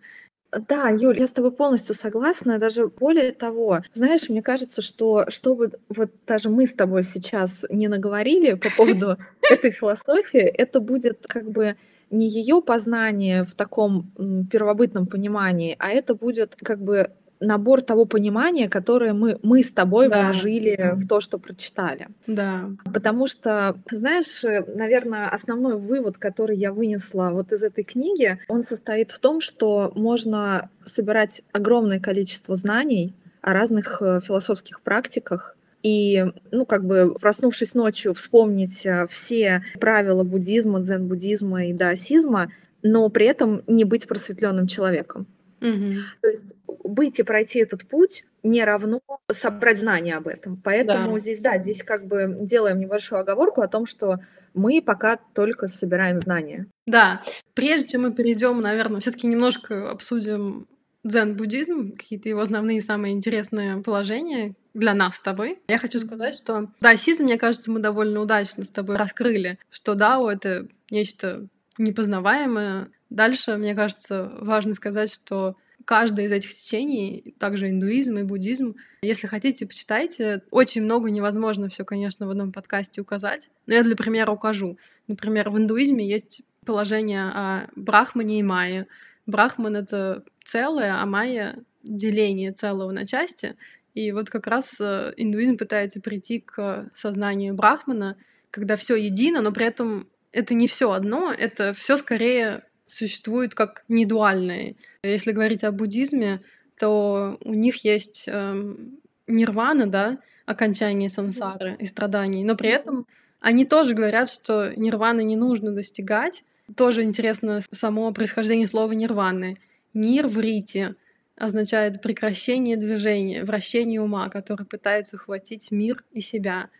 [0.68, 2.58] Да, Юль, я с тобой полностью согласна.
[2.58, 7.88] Даже более того, знаешь, мне кажется, что чтобы вот даже мы с тобой сейчас не
[7.88, 9.16] наговорили по поводу
[9.50, 11.76] этой философии, это будет как бы
[12.10, 14.12] не ее познание в таком
[14.50, 20.08] первобытном понимании, а это будет как бы набор того понимания, которое мы, мы с тобой
[20.08, 20.22] да.
[20.22, 22.08] вложили в то, что прочитали.
[22.26, 22.70] Да.
[22.92, 24.42] Потому что, знаешь,
[24.74, 29.92] наверное, основной вывод, который я вынесла вот из этой книги, он состоит в том, что
[29.94, 37.74] можно собирать огромное количество знаний о разных э, философских практиках, и, ну, как бы, проснувшись
[37.74, 42.50] ночью, вспомнить э, все правила буддизма, дзен-буддизма и даосизма,
[42.82, 45.26] но при этом не быть просветленным человеком.
[45.60, 45.92] Угу.
[46.22, 49.00] То есть быть и пройти этот путь не равно
[49.32, 50.60] собрать знания об этом.
[50.62, 51.18] Поэтому да.
[51.18, 54.18] здесь, да, здесь как бы делаем небольшую оговорку о том, что
[54.54, 56.66] мы пока только собираем знания.
[56.86, 57.22] Да,
[57.54, 60.66] прежде чем мы перейдем, наверное, все-таки немножко обсудим
[61.04, 65.58] дзен-буддизм, какие-то его основные самые интересные положения для нас с тобой.
[65.68, 70.30] Я хочу сказать, что даосизм, мне кажется, мы довольно удачно с тобой раскрыли, что дао—
[70.30, 71.46] это нечто
[71.78, 72.88] непознаваемое.
[73.08, 79.26] Дальше, мне кажется, важно сказать, что каждое из этих течений, также индуизм и буддизм, если
[79.26, 80.42] хотите, почитайте.
[80.50, 83.48] Очень много невозможно все, конечно, в одном подкасте указать.
[83.66, 84.78] Но я для примера укажу.
[85.06, 88.88] Например, в индуизме есть положение о брахмане и майе.
[89.26, 93.56] Брахман— это целое, а майя— деление целого на части.
[93.96, 98.18] И вот как раз э, индуизм пытается прийти к сознанию брахмана,
[98.50, 103.84] когда все едино, но при этом это не все одно, это все скорее существует как
[103.88, 104.74] недуальное.
[105.02, 106.42] Если говорить о буддизме,
[106.78, 113.06] то у них есть эм, нирвана, да, окончание сансары и страданий, но при этом
[113.40, 116.44] они тоже говорят, что нирваны не нужно достигать.
[116.76, 119.56] Тоже интересно само происхождение слова нирваны.
[119.94, 120.96] Нир в рите
[121.36, 126.70] означает прекращение движения, вращение ума, который пытается ухватить мир и себя.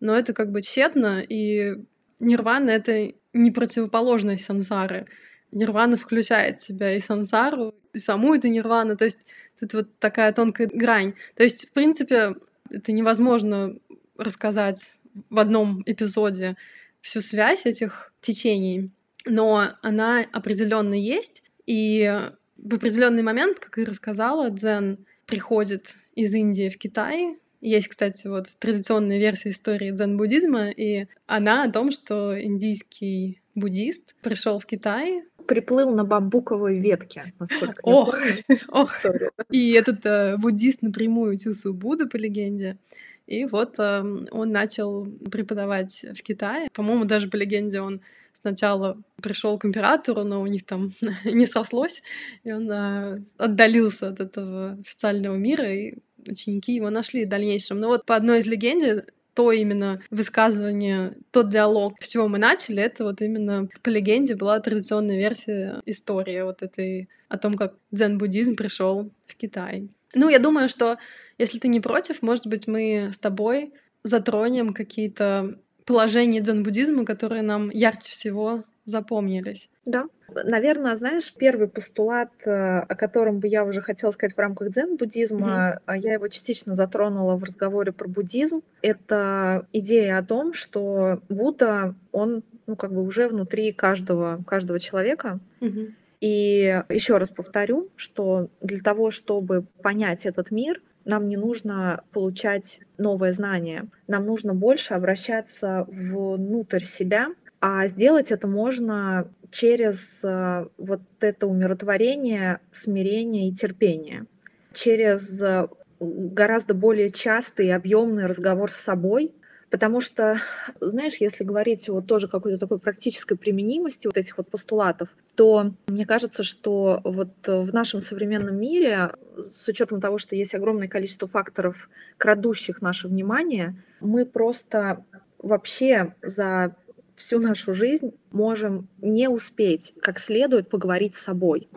[0.00, 1.76] Но это как бы тщетно, и
[2.20, 5.06] нирвана— это не противоположность сансары.
[5.52, 8.96] Нирвана включает в себя и сансару, и саму эту нирвану.
[8.96, 9.26] То есть
[9.58, 11.14] тут вот такая тонкая грань.
[11.36, 12.34] То есть, в принципе,
[12.70, 13.76] это невозможно
[14.16, 14.92] рассказать
[15.30, 16.56] в одном эпизоде
[17.00, 18.90] всю связь этих течений,
[19.26, 22.30] но она определенно есть, и
[22.64, 27.36] в определенный момент, как и рассказала, дзен приходит из Индии в Китай.
[27.60, 34.58] Есть, кстати, вот традиционная версия истории дзен-буддизма, и она о том, что индийский буддист пришел
[34.58, 38.96] в Китай, приплыл на бамбуковой ветке, насколько ох, я помню ох.
[38.96, 39.30] историю.
[39.50, 42.78] И этот э, буддист напрямую тюсу Будда, по легенде.
[43.26, 46.68] И вот э, он начал преподавать в Китае.
[46.72, 48.00] По-моему, даже по легенде он
[48.34, 50.92] сначала пришел к императору, но у них там
[51.24, 52.02] не срослось,
[52.42, 55.94] и он э, отдалился от этого официального мира, и
[56.26, 57.80] ученики его нашли в дальнейшем.
[57.80, 62.80] Но вот по одной из легенд то именно высказывание, тот диалог, с чего мы начали,
[62.80, 68.54] это вот именно по легенде была традиционная версия истории вот этой о том, как дзен-буддизм
[68.54, 69.88] пришел в Китай.
[70.14, 70.98] Ну, я думаю, что
[71.36, 73.72] если ты не против, может быть, мы с тобой
[74.04, 79.70] затронем какие-то положения дзен-буддизма, которые нам ярче всего запомнились.
[79.86, 80.06] Да.
[80.44, 85.80] Наверное, знаешь, первый постулат, э, о котором бы я уже хотела сказать в рамках дзен-буддизма,
[85.86, 85.98] mm-hmm.
[85.98, 88.62] я его частично затронула в разговоре про буддизм.
[88.82, 95.38] Это идея о том, что Будда, он ну, как бы уже внутри каждого, каждого человека.
[95.60, 95.92] Mm-hmm.
[96.20, 102.80] И еще раз повторю, что для того, чтобы понять этот мир, нам не нужно получать
[102.98, 107.28] новое знание, нам нужно больше обращаться внутрь себя,
[107.60, 114.26] а сделать это можно через э, вот это умиротворение, смирение и терпение,
[114.72, 115.68] через э,
[116.00, 119.32] гораздо более частый и объемный разговор с собой,
[119.74, 120.40] Потому что,
[120.78, 126.06] знаешь, если говорить вот тоже какой-то такой практической применимости вот этих вот постулатов, то мне
[126.06, 129.10] кажется, что вот в нашем современном мире,
[129.52, 135.04] с учетом того, что есть огромное количество факторов, крадущих наше внимание, мы просто
[135.38, 136.76] вообще за
[137.16, 141.68] всю нашу жизнь можем не успеть как следует поговорить с собой.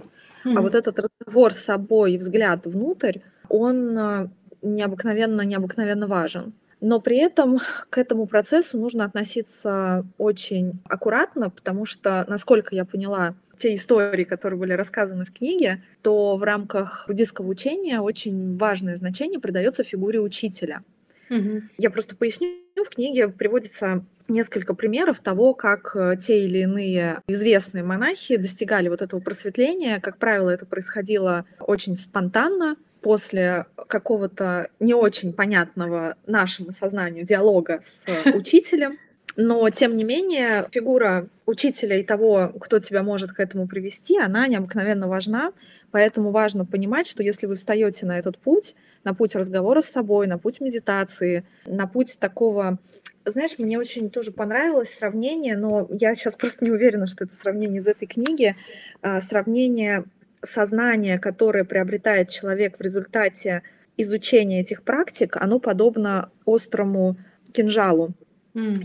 [0.44, 0.58] Mm-hmm.
[0.58, 4.30] А вот этот разговор с собой и взгляд внутрь, он э,
[4.62, 6.54] необыкновенно, необыкновенно важен.
[6.80, 13.36] Но при этом к этому процессу нужно относиться очень аккуратно, потому что, насколько я поняла,
[13.58, 19.40] те истории, которые были рассказаны в книге, то в рамках буддийского учения очень важное значение
[19.40, 20.84] придается фигуре учителя.
[21.30, 21.62] Угу.
[21.78, 27.84] Я просто поясню, в книге приводится несколько примеров того, как э, те или иные известные
[27.84, 30.00] монахи достигали вот этого просветления.
[30.00, 38.06] Как правило, это происходило очень спонтанно, после какого-то не очень понятного нашему сознанию диалога с
[38.34, 38.98] учителем.
[39.40, 44.48] Но, тем не менее, фигура учителя и того, кто тебя может к этому привести, она
[44.48, 45.54] необыкновенно важна.
[45.92, 50.26] Поэтому важно понимать, что если вы встаете на этот путь, на путь разговора с собой,
[50.26, 52.80] на путь медитации, на путь такого...
[53.26, 57.78] Знаешь, мне очень тоже понравилось сравнение, но я сейчас просто не уверена, что это сравнение
[57.78, 58.56] из этой книги,
[59.04, 60.06] а, сравнение
[60.42, 63.62] сознание, которое приобретает человек в результате
[63.98, 67.18] изучения этих практик, оно подобно острому
[67.52, 68.16] кинжалу.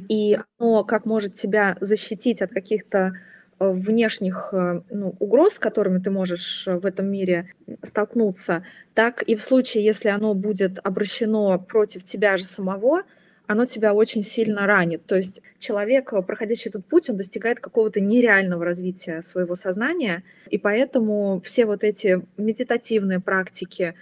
[0.08, 3.12] И оно как может себя защитить от каких-то
[3.58, 7.52] э, внешних э, ну, угроз, с которыми ты можешь в этом мире
[7.82, 8.64] столкнуться,
[8.94, 13.02] так и в случае, если оно будет обращено против тебя же самого,
[13.46, 15.04] оно тебя очень сильно ранит.
[15.06, 21.40] То есть человек, проходящий этот путь, он достигает какого-то нереального развития своего сознания, и поэтому
[21.44, 23.94] все вот эти медитативные практики,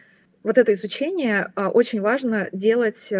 [0.42, 3.12] вот это изучение очень важно делать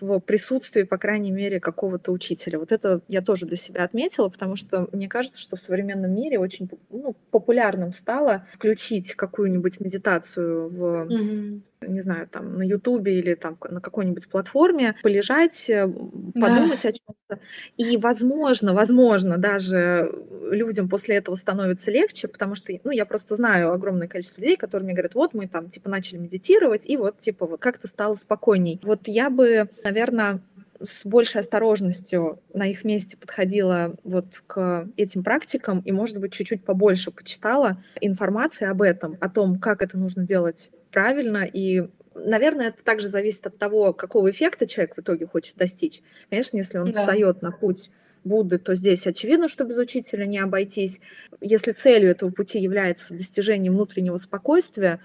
[0.00, 2.58] в присутствии, по крайней мере, какого-то учителя.
[2.58, 6.38] Вот это я тоже для себя отметила, потому что мне кажется, что в современном мире
[6.38, 13.34] очень ну, популярным стало включить какую-нибудь медитацию в mm-hmm не знаю, там на Ютубе или
[13.34, 16.88] там на какой-нибудь платформе, полежать, э, подумать да.
[16.88, 17.40] о чем-то.
[17.76, 20.12] И, возможно, возможно, даже
[20.50, 24.84] людям после этого становится легче, потому что, ну, я просто знаю огромное количество людей, которые
[24.84, 28.80] мне говорят, вот мы там, типа, начали медитировать, и вот, типа, вот как-то стало спокойней.
[28.82, 30.40] Вот я бы, наверное,
[30.80, 36.64] с большей осторожностью на их месте подходила вот к этим практикам и, может быть, чуть-чуть
[36.64, 42.82] побольше почитала информации об этом, о том, как это нужно делать правильно и Наверное, это
[42.82, 46.02] также зависит от того, какого эффекта человек в итоге хочет достичь.
[46.28, 47.00] Конечно, если он да.
[47.00, 47.88] встает на путь
[48.24, 51.00] Будды, то здесь очевидно, что без учителя не обойтись.
[51.40, 55.00] Если целью этого пути является достижение внутреннего спокойствия,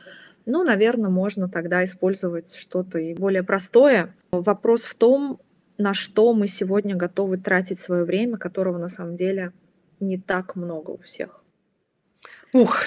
[0.45, 4.13] ну, наверное, можно тогда использовать что-то и более простое.
[4.31, 5.39] Вопрос в том,
[5.77, 9.51] на что мы сегодня готовы тратить свое время, которого на самом деле
[9.99, 11.43] не так много у всех.
[12.53, 12.77] Ух,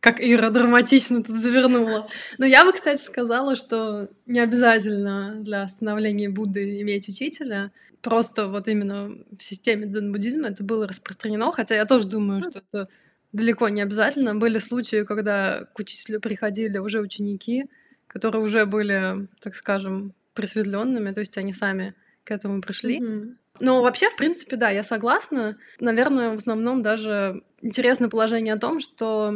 [0.00, 2.08] как Ира драматично тут завернула.
[2.36, 7.72] Но я бы, кстати, сказала, что не обязательно для становления Будды иметь учителя.
[8.02, 12.88] Просто вот именно в системе дзен-буддизма это было распространено, хотя я тоже думаю, что это
[13.32, 14.34] далеко не обязательно.
[14.34, 17.64] Были случаи, когда к учителю приходили уже ученики,
[18.06, 21.94] которые уже были, так скажем, просветленными, то есть они сами
[22.24, 23.00] к этому пришли.
[23.00, 23.34] Mm-hmm.
[23.60, 25.56] Но вообще, в принципе, да, я согласна.
[25.78, 29.34] Наверное, в основном даже интересное положение о том, что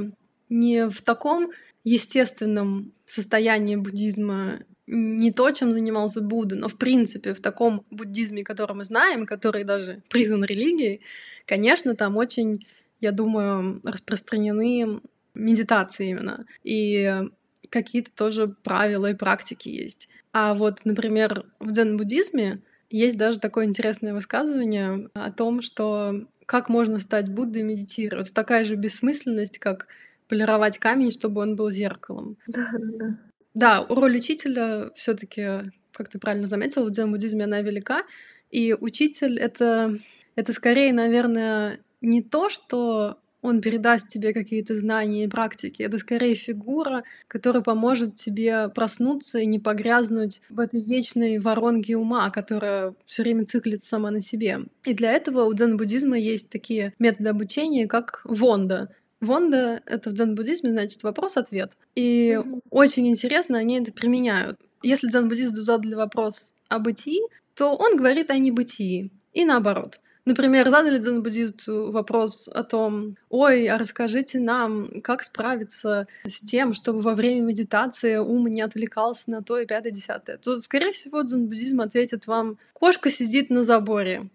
[0.48, 1.50] не в таком
[1.84, 8.74] естественном состоянии буддизма не то, чем занимался Будда, но в принципе в таком буддизме, который
[8.74, 11.02] мы знаем, который даже признан религией,
[11.44, 12.66] конечно, там очень,
[13.00, 15.00] я думаю, распространены
[15.34, 16.46] медитации именно.
[16.64, 17.22] И
[17.68, 20.08] какие-то тоже правила и практики есть.
[20.32, 22.60] А вот, например, в дзен-буддизме
[22.90, 28.32] есть даже такое интересное высказывание о том, что как можно стать Буддой и медитировать.
[28.32, 29.88] Такая же бессмысленность, как
[30.28, 32.36] полировать камень, чтобы он был зеркалом.
[32.46, 33.18] Да, да,
[33.54, 33.86] да.
[33.88, 38.04] Роль учителя все таки как ты правильно заметила, в дзен-буддизме она велика.
[38.50, 39.98] И учитель— это,
[40.36, 45.82] это скорее, наверное, не то, что он передаст тебе какие-то знания и практики.
[45.82, 52.30] Это скорее фигура, которая поможет тебе проснуться и не погрязнуть в этой вечной воронке ума,
[52.30, 54.60] которая все время циклится сама на себе.
[54.84, 58.88] И для этого у дзен-буддизма есть такие методы обучения, как вонда.
[59.20, 61.72] Вонда— это в дзен-буддизме, значит, вопрос-ответ.
[61.94, 62.60] И mm-hmm.
[62.70, 64.58] очень интересно, они это применяют.
[64.82, 67.20] Если дзен-буддисту задали вопрос о бытии,
[67.54, 69.10] то он говорит о небытии.
[69.32, 70.00] И наоборот.
[70.28, 77.00] Например, задали дзен-буддисту вопрос о том, ой, а расскажите нам, как справиться с тем, чтобы
[77.00, 80.36] во время медитации ум не отвлекался на то и пятое, десятое.
[80.36, 84.28] То, скорее всего, дзен-буддизм ответит вам, кошка сидит на заборе.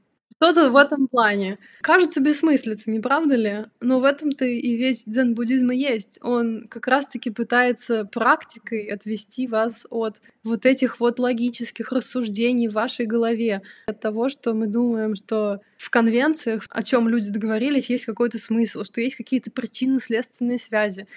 [0.44, 1.58] Что-то в этом плане.
[1.80, 3.66] Кажется бессмыслицей, не правда ли?
[3.80, 6.20] Но в этом-то и весь дзен-буддизм и есть.
[6.22, 13.06] Он как раз-таки пытается практикой отвести вас от вот этих вот логических рассуждений в вашей
[13.06, 13.62] голове.
[13.86, 18.84] От того, что мы думаем, что в конвенциях, о чем люди договорились, есть какой-то смысл,
[18.84, 21.08] что есть какие-то причинно-следственные связи.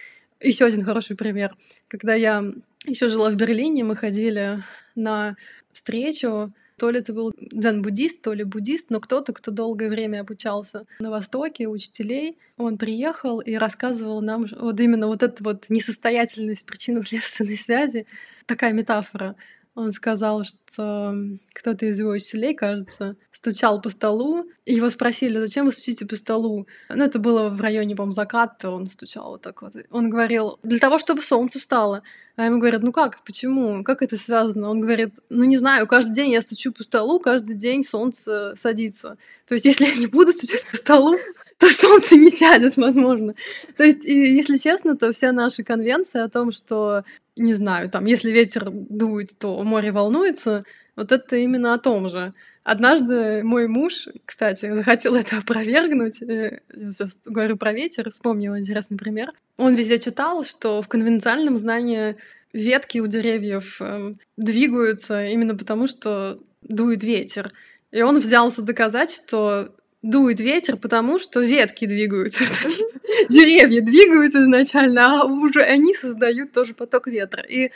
[0.40, 1.52] Еще один хороший пример.
[1.88, 2.44] Когда я
[2.84, 4.62] еще жила в Берлине, мы ходили
[4.94, 5.34] на
[5.72, 10.84] встречу то ли ты был дзен-буддист, то ли буддист, но кто-то, кто долгое время обучался
[10.98, 17.56] на Востоке, учителей, он приехал и рассказывал нам вот именно вот эту вот несостоятельность причинно-следственной
[17.56, 18.06] связи,
[18.46, 19.36] такая метафора.
[19.76, 21.14] Он сказал, что
[21.52, 26.16] кто-то из его учителей, кажется, стучал по столу, и его спросили, зачем вы стучите по
[26.16, 26.66] столу?
[26.88, 29.74] Ну, это было в районе, по заката, он стучал вот так вот.
[29.90, 32.02] Он говорил, для того, чтобы солнце встало.
[32.36, 34.70] А ему говорят, ну как, почему, как это связано?
[34.70, 39.18] Он говорит, ну не знаю, каждый день я стучу по столу, каждый день солнце садится.
[39.46, 41.16] То есть, если я не буду стучать по столу,
[41.58, 43.34] то солнце не сядет, возможно.
[43.76, 47.04] То есть, и, если честно, то вся наша конвенция о том, что
[47.36, 50.64] не знаю, там, если ветер дует, то море волнуется,
[50.96, 52.32] вот это именно о том же.
[52.64, 56.20] Однажды мой муж, кстати, захотел это опровергнуть.
[56.22, 59.32] Э, я сейчас говорю про ветер, вспомнил интересный пример.
[59.56, 62.16] Он везде читал, что в конвенциальном знании
[62.52, 67.52] ветки у деревьев э, двигаются именно потому, что дует ветер.
[67.92, 69.74] И он взялся доказать, что
[70.10, 72.44] дует ветер, потому что ветки двигаются,
[73.28, 77.42] деревья двигаются изначально, а уже они создают тоже поток ветра.
[77.42, 77.70] И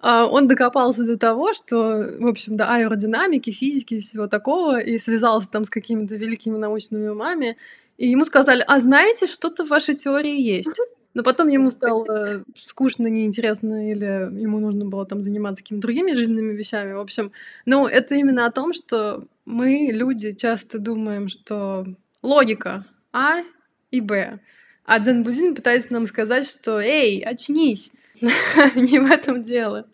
[0.00, 4.98] а, он докопался до того, что, в общем, до аэродинамики, физики и всего такого, и
[4.98, 7.56] связался там с какими-то великими научными умами,
[7.98, 10.78] и ему сказали, а знаете, что-то в вашей теории есть.
[11.14, 16.56] Но потом ему стало скучно, неинтересно, или ему нужно было там заниматься какими-то другими жизненными
[16.56, 16.92] вещами.
[16.92, 17.32] В общем,
[17.66, 21.86] ну, это именно о том, что мы, люди, часто думаем, что
[22.22, 23.42] логика А
[23.90, 24.38] и Б.
[24.84, 29.86] А дзен-буддизм пытается нам сказать, что «Эй, очнись!» Не в этом дело.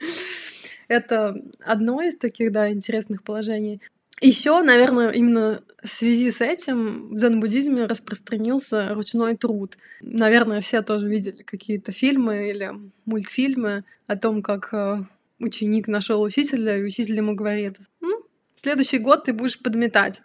[0.88, 3.80] Это одно из таких, да, интересных положений.
[4.20, 9.76] Еще, наверное, именно в связи с этим в дзен-буддизме распространился ручной труд.
[10.00, 12.72] Наверное, все тоже видели какие-то фильмы или
[13.04, 15.04] мультфильмы о том, как э,
[15.38, 18.24] ученик нашел учителя, и учитель ему говорит, ну,
[18.54, 20.20] в следующий год ты будешь подметать.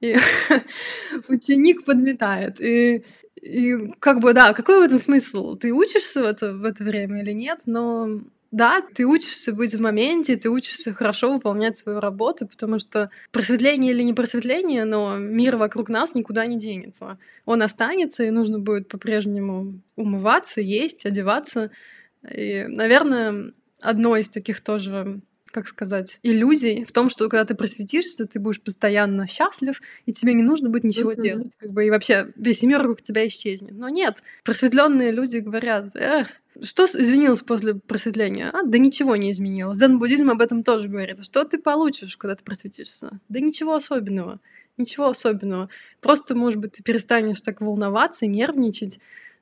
[0.00, 0.16] И
[1.28, 2.60] ученик подметает.
[2.60, 3.04] И,
[3.40, 5.56] и как бы, да, какой в этом смысл?
[5.56, 7.60] Ты учишься в это, в это время или нет?
[7.66, 8.20] Но
[8.52, 13.92] да, ты учишься быть в моменте, ты учишься хорошо выполнять свою работу, потому что просветление
[13.92, 17.18] или не просветление, но мир вокруг нас никуда не денется.
[17.46, 21.70] Он останется, и нужно будет по-прежнему умываться, есть, одеваться.
[22.30, 25.22] И, наверное, одно из таких тоже
[25.52, 30.32] как сказать, иллюзий в том, что когда ты просветишься, ты будешь постоянно счастлив, и тебе
[30.32, 31.20] не нужно будет ничего mm-hmm.
[31.20, 33.72] делать, как бы, и вообще весь мир вокруг тебя исчезнет.
[33.72, 36.28] Но нет, просветленные люди говорят, эх,
[36.60, 38.50] что изменилось после просветления?
[38.50, 39.78] А, да ничего не изменилось.
[39.78, 41.24] Дзен-буддизм об этом тоже говорит.
[41.24, 43.20] Что ты получишь, когда ты просветишься?
[43.28, 44.40] Да ничего особенного.
[44.76, 45.68] Ничего особенного.
[46.00, 48.98] Просто, может быть, ты перестанешь так волноваться, нервничать,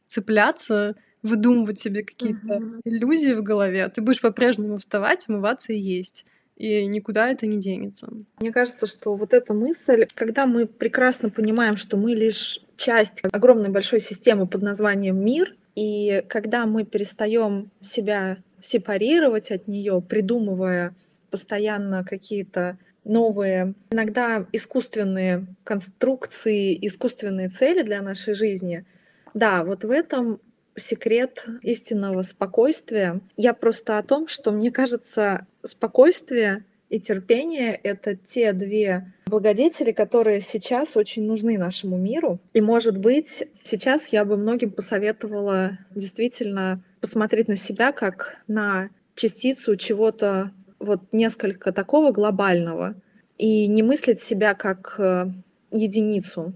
[0.07, 2.81] цепляться, выдумывать себе какие-то uh-huh.
[2.85, 3.89] иллюзии в голове.
[3.89, 6.25] Ты будешь по-прежнему вставать, умываться и есть
[6.61, 8.13] и никуда это не денется.
[8.39, 13.71] Мне кажется, что вот эта мысль, когда мы прекрасно понимаем, что мы лишь часть огромной
[13.71, 20.95] большой системы под названием мир, и когда мы перестаем себя сепарировать от нее, придумывая
[21.31, 28.85] постоянно какие-то новые, иногда искусственные конструкции, искусственные цели для нашей жизни,
[29.33, 30.41] да, вот в этом
[30.77, 33.21] секрет истинного спокойствия.
[33.37, 40.41] Я просто о том, что мне кажется, спокойствие и терпение— это те две благодетели, которые
[40.41, 42.41] сейчас очень нужны нашему миру.
[42.53, 49.77] И, может быть, сейчас я бы многим посоветовала действительно посмотреть на себя как на частицу
[49.77, 52.97] чего-то вот несколько такого глобального
[53.39, 55.27] и не мыслить себя как э,
[55.71, 56.55] единицу,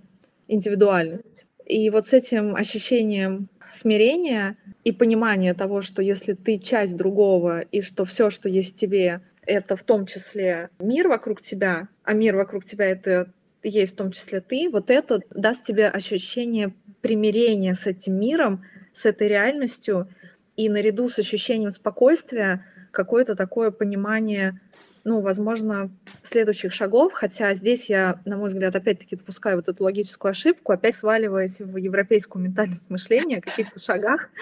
[0.48, 1.46] индивидуальность.
[1.64, 7.80] И вот с этим ощущением смирения и понимания того, что если ты часть другого и
[7.82, 12.36] что все, что есть в тебе, это в том числе мир вокруг тебя, а мир
[12.36, 13.32] вокруг тебя это
[13.62, 19.06] есть в том числе ты, вот это даст тебе ощущение примирения с этим миром, с
[19.06, 20.08] этой реальностью,
[20.56, 24.60] и наряду с ощущением спокойствия какое-то такое понимание,
[25.02, 25.90] ну, возможно,
[26.22, 30.94] следующих шагов, хотя здесь я, на мой взгляд, опять-таки допускаю вот эту логическую ошибку, опять
[30.94, 34.30] сваливаясь в европейскую ментальность мышления о каких-то шагах.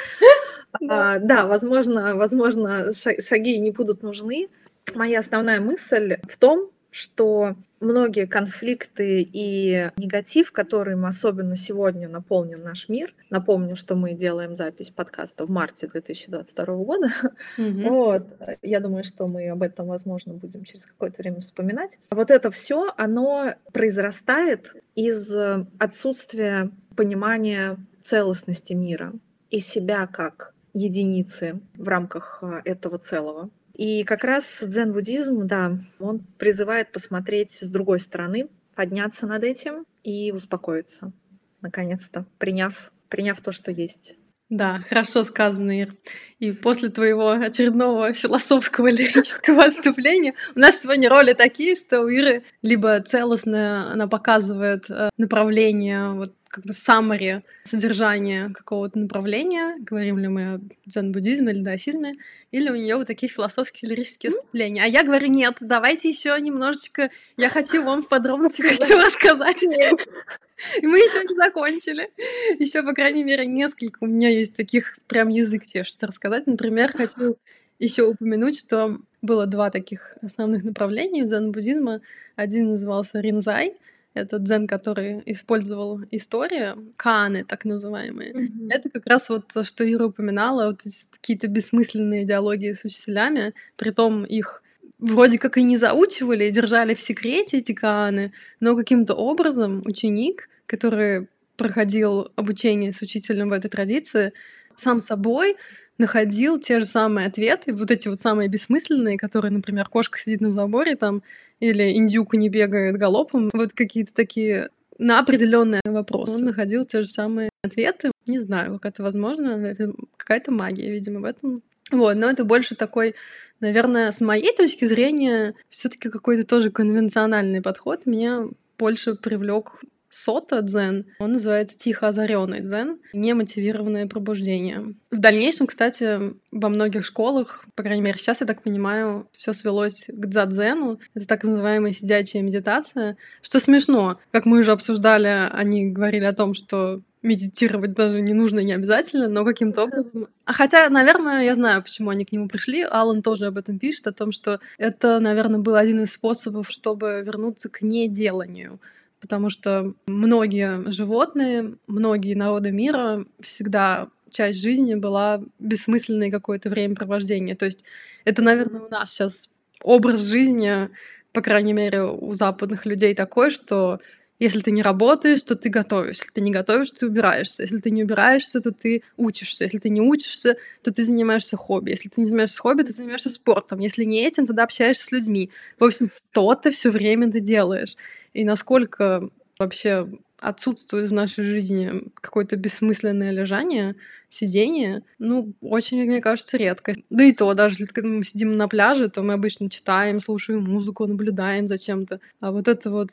[0.80, 1.16] Да.
[1.16, 4.48] А, да, возможно, возможно, шаги не будут нужны,
[4.94, 12.88] Моя основная мысль в том, что многие конфликты и негатив, которым особенно сегодня наполнен наш
[12.88, 17.10] мир, напомню, что мы делаем запись подкаста в марте 2022 года,
[17.58, 17.88] mm-hmm.
[17.88, 18.26] вот,
[18.60, 21.98] я думаю, что мы об этом, возможно, будем через какое-то время вспоминать.
[22.10, 25.34] Вот это все, оно произрастает из
[25.78, 29.12] отсутствия понимания целостности мира
[29.50, 33.50] и себя как единицы в рамках э, этого целого.
[33.74, 40.32] И как раз дзен-буддизм, да, он призывает посмотреть с другой стороны, подняться над этим и
[40.32, 41.12] успокоиться,
[41.60, 44.16] наконец-то, приняв, приняв то, что есть.
[44.52, 45.94] Да, хорошо сказано, Ир.
[46.38, 52.44] И после твоего очередного философского лирического отступления у нас сегодня роли такие, что у Иры
[52.60, 60.28] либо целостно она показывает э, направление вот как бы summary содержания какого-то направления, говорим ли
[60.28, 62.16] мы о дзен-буддизме или даосизме,
[62.50, 64.84] или у нее вот такие философские лирические вступления.
[64.84, 69.62] А я говорю, нет, давайте еще немножечко, я хочу вам в подробности хочу рассказать.
[69.62, 72.10] И мы еще не закончили.
[72.58, 76.46] Еще, по крайней мере, несколько у меня есть таких прям язык чешется рассказать.
[76.46, 77.38] Например, хочу
[77.78, 82.02] еще упомянуть, что было два таких основных направления дзен-буддизма.
[82.36, 83.74] Один назывался Ринзай,
[84.14, 88.32] это дзен, который использовал история, каны так называемые.
[88.32, 88.68] Mm-hmm.
[88.70, 93.54] Это как раз вот то, что Ира упоминала, вот эти какие-то бессмысленные диалоги с учителями,
[93.76, 94.62] притом их
[94.98, 100.48] вроде как и не заучивали, и держали в секрете эти каны, но каким-то образом ученик,
[100.66, 104.32] который проходил обучение с учителем в этой традиции,
[104.76, 105.56] сам собой
[106.02, 110.52] находил те же самые ответы, вот эти вот самые бессмысленные, которые, например, кошка сидит на
[110.52, 111.22] заборе там,
[111.60, 116.34] или индюк не бегает галопом, вот какие-то такие на определенные вопросы.
[116.36, 118.10] Он находил те же самые ответы.
[118.26, 119.74] Не знаю, как это возможно,
[120.16, 121.62] какая-то магия, видимо, в этом.
[121.90, 123.14] Вот, но это больше такой
[123.62, 129.80] Наверное, с моей точки зрения, все-таки какой-то тоже конвенциональный подход меня больше привлек
[130.12, 131.06] Сота дзен.
[131.18, 134.94] Он называется тихо озаренный дзен, немотивированное пробуждение.
[135.10, 140.04] В дальнейшем, кстати, во многих школах, по крайней мере, сейчас, я так понимаю, все свелось
[140.08, 141.00] к дзадзену.
[141.14, 143.16] Это так называемая сидячая медитация.
[143.40, 148.60] Что смешно, как мы уже обсуждали, они говорили о том, что медитировать даже не нужно,
[148.60, 150.28] не обязательно, но каким-то образом...
[150.44, 152.82] А хотя, наверное, я знаю, почему они к нему пришли.
[152.82, 157.22] Алан тоже об этом пишет, о том, что это, наверное, был один из способов, чтобы
[157.24, 158.80] вернуться к неделанию.
[159.22, 167.54] Потому что многие животные, многие народы мира всегда часть жизни была бессмысленной какое-то времяпровождение.
[167.54, 167.84] То есть
[168.24, 169.50] это, наверное, у нас сейчас
[169.80, 170.88] образ жизни,
[171.32, 174.00] по крайней мере, у западных людей такой, что
[174.40, 176.16] если ты не работаешь, то ты готовишь.
[176.16, 177.62] Если ты не готовишь, ты убираешься.
[177.62, 179.62] Если ты не убираешься, то ты учишься.
[179.62, 181.90] Если ты не учишься, то ты занимаешься хобби.
[181.90, 183.78] Если ты не занимаешься хобби, ты занимаешься спортом.
[183.78, 185.50] Если не этим, тогда общаешься с людьми.
[185.78, 187.94] В общем, то-то все время ты делаешь.
[188.32, 189.28] И насколько
[189.58, 190.08] вообще
[190.42, 193.94] отсутствует в нашей жизни какое-то бессмысленное лежание,
[194.28, 196.94] сидение, ну, очень, мне кажется, редко.
[197.10, 201.06] Да и то, даже когда мы сидим на пляже, то мы обычно читаем, слушаем музыку,
[201.06, 202.18] наблюдаем за чем-то.
[202.40, 203.10] А вот это вот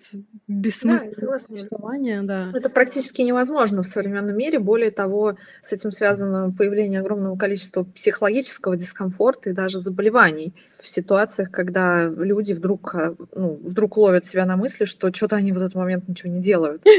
[0.47, 2.51] бессмысленное да, существование, да.
[2.53, 4.59] Это практически невозможно в современном мире.
[4.59, 11.51] Более того, с этим связано появление огромного количества психологического дискомфорта и даже заболеваний в ситуациях,
[11.51, 15.75] когда люди вдруг, э, ну, вдруг ловят себя на мысли, что что-то они в этот
[15.75, 16.83] момент ничего не делают.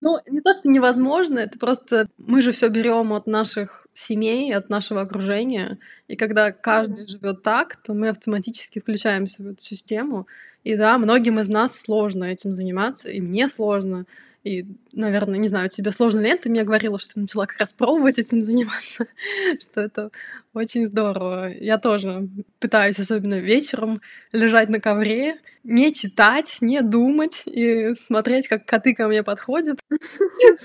[0.00, 4.68] Ну, не то, что невозможно, это просто мы же все берем от наших семей, от
[4.68, 5.80] нашего окружения.
[6.06, 10.28] И когда каждый живет так, то мы автоматически включаемся в эту систему.
[10.62, 14.06] И да, многим из нас сложно этим заниматься, и мне сложно.
[14.44, 16.44] И, наверное, не знаю, тебе сложно ли это?
[16.44, 19.06] Ты мне говорила, что ты начала как раз пробовать этим заниматься,
[19.60, 20.10] что это
[20.54, 21.52] очень здорово.
[21.52, 22.28] Я тоже
[22.60, 24.00] пытаюсь, особенно вечером,
[24.32, 29.80] лежать на ковре, не читать, не думать и смотреть, как коты ко мне подходят,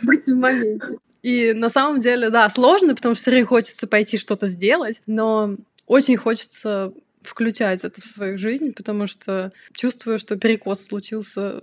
[0.03, 0.97] быть в моменте.
[1.23, 5.55] И на самом деле, да, сложно, потому что все время хочется пойти что-то сделать, но
[5.87, 6.93] очень хочется
[7.23, 11.61] включать это в свою жизнь, потому что чувствую, что перекос случился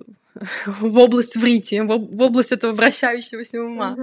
[0.66, 3.96] в область врити, в область этого вращающегося ума.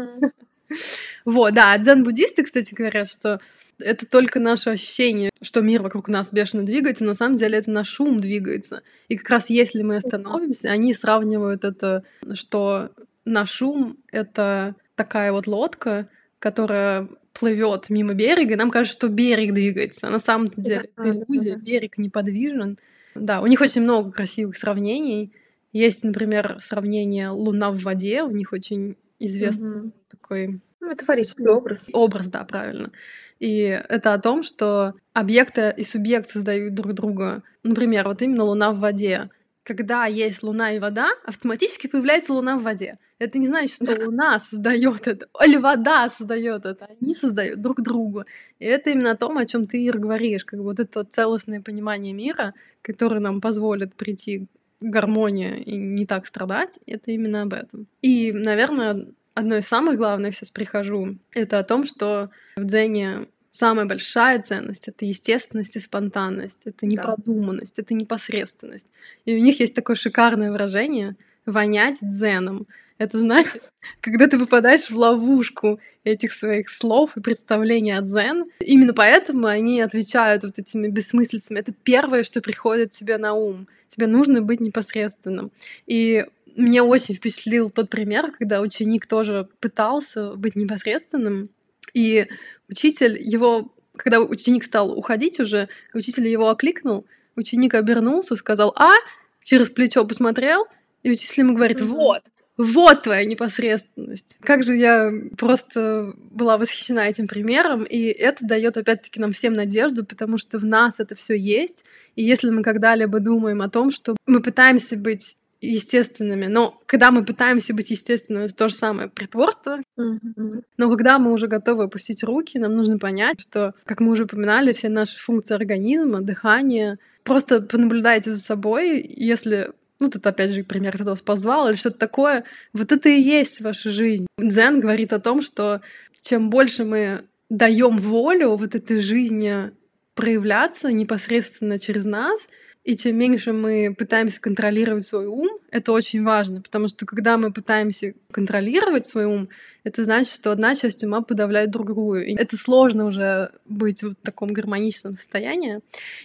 [1.25, 3.39] Вот, да, дзен-буддисты, кстати, говорят, что
[3.79, 7.69] это только наше ощущение, что мир вокруг нас бешено двигается, но на самом деле это
[7.69, 8.81] наш ум двигается.
[9.07, 12.03] И как раз если мы остановимся, они сравнивают это,
[12.33, 12.89] что
[13.23, 16.09] наш ум— это такая вот лодка,
[16.39, 20.07] которая плывет мимо берега, и нам кажется, что берег двигается.
[20.07, 22.79] А на самом деле это иллюзия, берег неподвижен.
[23.13, 25.31] Да, у них очень много красивых сравнений.
[25.71, 29.91] Есть, например, сравнение Луна в воде, у них очень известный угу.
[30.09, 30.61] такой...
[30.79, 31.89] Ну, метафорический образ.
[31.91, 32.91] Образ, да, правильно.
[33.39, 33.59] И
[33.89, 37.43] это о том, что объекты и субъект создают друг друга.
[37.63, 39.29] Например, вот именно Луна в воде
[39.67, 42.99] когда есть Луна и вода, автоматически появляется Луна в воде.
[43.19, 46.87] Это не значит, что Луна создает это, или вода создает это.
[47.01, 48.23] Они создают друг другу.
[48.59, 50.45] И это именно о том, о чем ты, Ир, говоришь.
[50.45, 54.47] Как вот это целостное понимание мира, которое нам позволит прийти
[54.79, 57.87] к гармонии и не так страдать, это именно об этом.
[58.01, 63.85] И, наверное, одно из самых главных сейчас прихожу, это о том, что в дзене самая
[63.85, 67.81] большая ценность— это естественность и спонтанность, это непродуманность, да.
[67.81, 68.87] это непосредственность.
[69.25, 71.15] И у них есть такое шикарное выражение
[71.45, 72.67] «вонять дзеном».
[72.99, 73.71] Это значит,
[74.01, 79.81] когда ты попадаешь в ловушку этих своих слов и представлений о дзен, именно поэтому они
[79.81, 81.59] отвечают вот этими бессмыслицами.
[81.59, 83.67] Это первое, что приходит тебе на ум.
[83.87, 85.51] Тебе нужно быть непосредственным.
[85.85, 86.25] И
[86.55, 91.49] меня очень впечатлил тот пример, когда ученик тоже пытался быть непосредственным,
[91.93, 92.27] и
[92.69, 98.93] учитель его, когда ученик стал уходить уже, учитель его окликнул, ученик обернулся, сказал «А!»,
[99.41, 100.65] через плечо посмотрел,
[101.03, 102.23] и учитель ему говорит «Вот!»
[102.57, 104.37] Вот твоя непосредственность.
[104.41, 110.03] Как же я просто была восхищена этим примером, и это дает опять-таки нам всем надежду,
[110.03, 111.85] потому что в нас это все есть.
[112.15, 116.45] И если мы когда-либо думаем о том, что мы пытаемся быть естественными.
[116.45, 119.81] Но когда мы пытаемся быть естественными, это то же самое притворство.
[119.99, 120.63] Mm-hmm.
[120.77, 124.73] Но когда мы уже готовы опустить руки, нам нужно понять, что, как мы уже упоминали,
[124.73, 130.93] все наши функции организма, дыхание, просто понаблюдайте за собой, если ну, тут опять же пример,
[130.93, 132.43] кто вас позвал или что-то такое,
[132.73, 134.27] вот это и есть ваша жизнь.
[134.37, 135.81] Дзен говорит о том, что
[136.21, 139.71] чем больше мы даем волю вот этой жизни
[140.13, 142.47] проявляться непосредственно через нас,
[142.83, 147.51] и чем меньше мы пытаемся контролировать свой ум, это очень важно, потому что когда мы
[147.51, 149.49] пытаемся контролировать свой ум,
[149.83, 152.25] это значит, что одна часть ума подавляет другую.
[152.25, 155.81] И это сложно уже быть в таком гармоничном состоянии.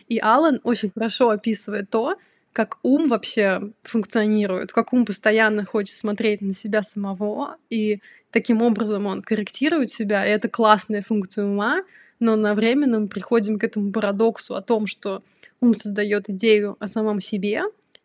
[0.08, 2.16] И Алан очень хорошо описывает то,
[2.52, 8.00] как ум вообще функционирует, как ум постоянно хочет смотреть на себя самого, и
[8.30, 11.82] таким образом он корректирует себя, и это классная функция ума,
[12.20, 15.22] но на временном приходим к этому парадоксу о том, что
[15.60, 17.62] ум создает идею о самом себе,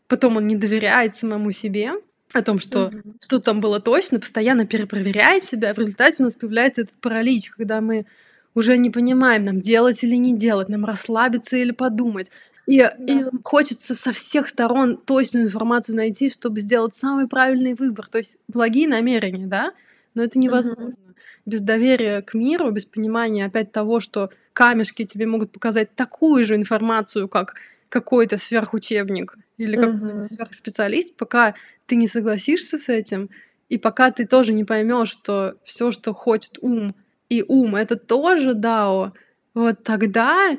[0.08, 1.92] потом он не доверяет самому себе,
[2.34, 3.16] о том, что mm-hmm.
[3.22, 5.74] что там было точно, постоянно перепроверяет себя.
[5.74, 8.06] В результате у нас появляется этот паралич, когда мы
[8.54, 12.30] уже не понимаем, нам делать или не делать, нам расслабиться или подумать.
[12.68, 12.96] И, да.
[13.08, 18.08] и хочется со всех сторон точную информацию найти, чтобы сделать самый правильный выбор.
[18.08, 19.72] То есть благие намерения, да,
[20.14, 20.90] но это невозможно.
[20.90, 21.16] Mm-hmm.
[21.46, 26.56] Без доверия к миру, без понимания опять того, что камешки тебе могут показать такую же
[26.56, 27.56] информацию, как
[27.88, 30.00] какой-то сверхучебник или mm-hmm.
[30.00, 31.56] какой-то сверхспециалист, пока
[31.86, 33.30] ты не согласишься с этим,
[33.70, 36.96] и пока ты тоже не поймешь, что все, что хочет ум,
[37.30, 39.14] и ум это тоже дао,
[39.54, 40.58] вот тогда,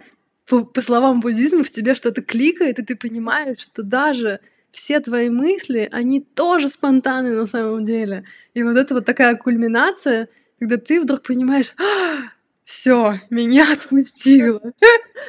[0.48, 4.40] по, по словам буддизма, в тебе что-то кликает, и ты понимаешь, что даже
[4.70, 8.24] все твои мысли, они тоже спонтанны на самом деле.
[8.54, 10.28] И вот это вот такая кульминация,
[10.58, 12.30] когда ты вдруг понимаешь, «А,
[12.64, 14.60] все, меня отпустило.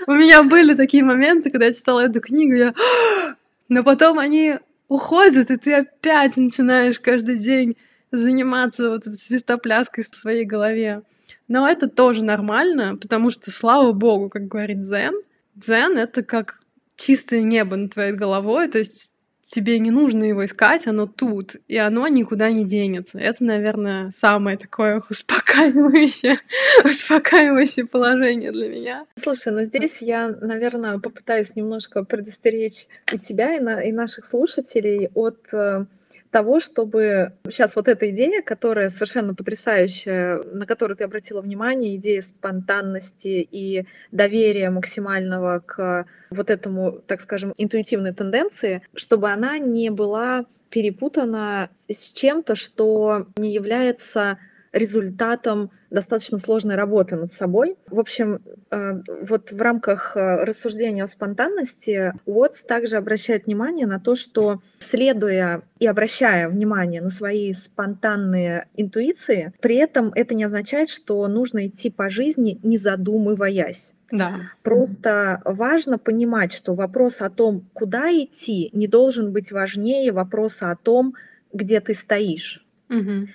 [0.08, 2.70] У меня были такие моменты, когда я читала эту книгу, я...
[2.70, 3.36] «А!»
[3.70, 4.56] но потом они
[4.88, 7.78] уходят, и ты опять начинаешь каждый день
[8.12, 11.04] заниматься вот этой свистопляской в своей голове.
[11.50, 15.16] Но это тоже нормально, потому что, слава богу, как говорит Дзен,
[15.56, 16.62] Дзен— это как
[16.96, 19.14] чистое небо над твоей головой, то есть
[19.50, 23.18] тебе не нужно его искать, оно тут, и оно никуда не денется.
[23.18, 26.38] Это, наверное, самое такое успокаивающее,
[26.84, 29.06] успокаивающее положение для меня.
[29.16, 35.10] Слушай, ну здесь я, наверное, попытаюсь немножко предостеречь и тебя, и, на, и наших слушателей
[35.16, 35.86] от э,
[36.32, 42.22] того, чтобы сейчас вот эта идея, которая совершенно потрясающая, на которую ты обратила внимание, идея
[42.22, 50.46] спонтанности и доверия максимального к вот этому, так скажем, интуитивной тенденции, чтобы она не была
[50.70, 54.38] перепутана с чем-то, что не является
[54.72, 57.76] результатом достаточно сложной работы над собой.
[57.88, 64.00] В общем, э, вот в рамках э, рассуждения о спонтанности Уотс также обращает внимание на
[64.00, 70.90] то, что следуя и обращая внимание на свои спонтанные интуиции, при этом это не означает,
[70.90, 73.94] что нужно идти по жизни, не задумываясь.
[74.12, 74.42] Да.
[74.64, 80.76] Просто важно понимать, что вопрос о том, куда идти, не должен быть важнее вопроса о
[80.76, 81.16] том,
[81.54, 82.66] где ты стоишь.
[82.90, 83.28] Угу.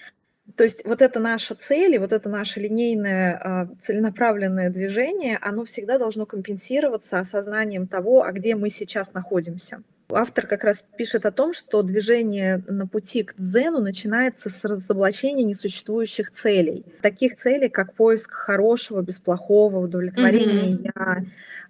[0.56, 5.64] То есть вот это наша цель и вот это наше линейное а, целенаправленное движение, оно
[5.64, 9.82] всегда должно компенсироваться осознанием того, а где мы сейчас находимся.
[10.10, 15.44] Автор как раз пишет о том, что движение на пути к дзену начинается с разоблачения
[15.44, 16.84] несуществующих целей.
[17.00, 20.90] Таких целей, как поиск хорошего, без плохого, удовлетворение mm-hmm.
[20.94, 21.24] я,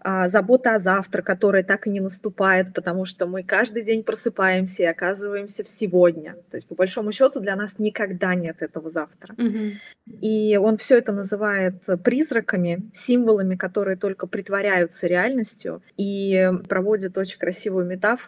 [0.06, 4.82] а, забота о завтра, которая так и не наступает, потому что мы каждый день просыпаемся
[4.82, 6.34] и оказываемся в сегодня.
[6.50, 9.34] То есть, по большому счету, для нас никогда нет этого завтра.
[9.34, 9.72] Mm-hmm.
[10.20, 17.86] И он все это называет призраками, символами, которые только притворяются реальностью, и проводит очень красивую
[17.86, 18.23] метафору,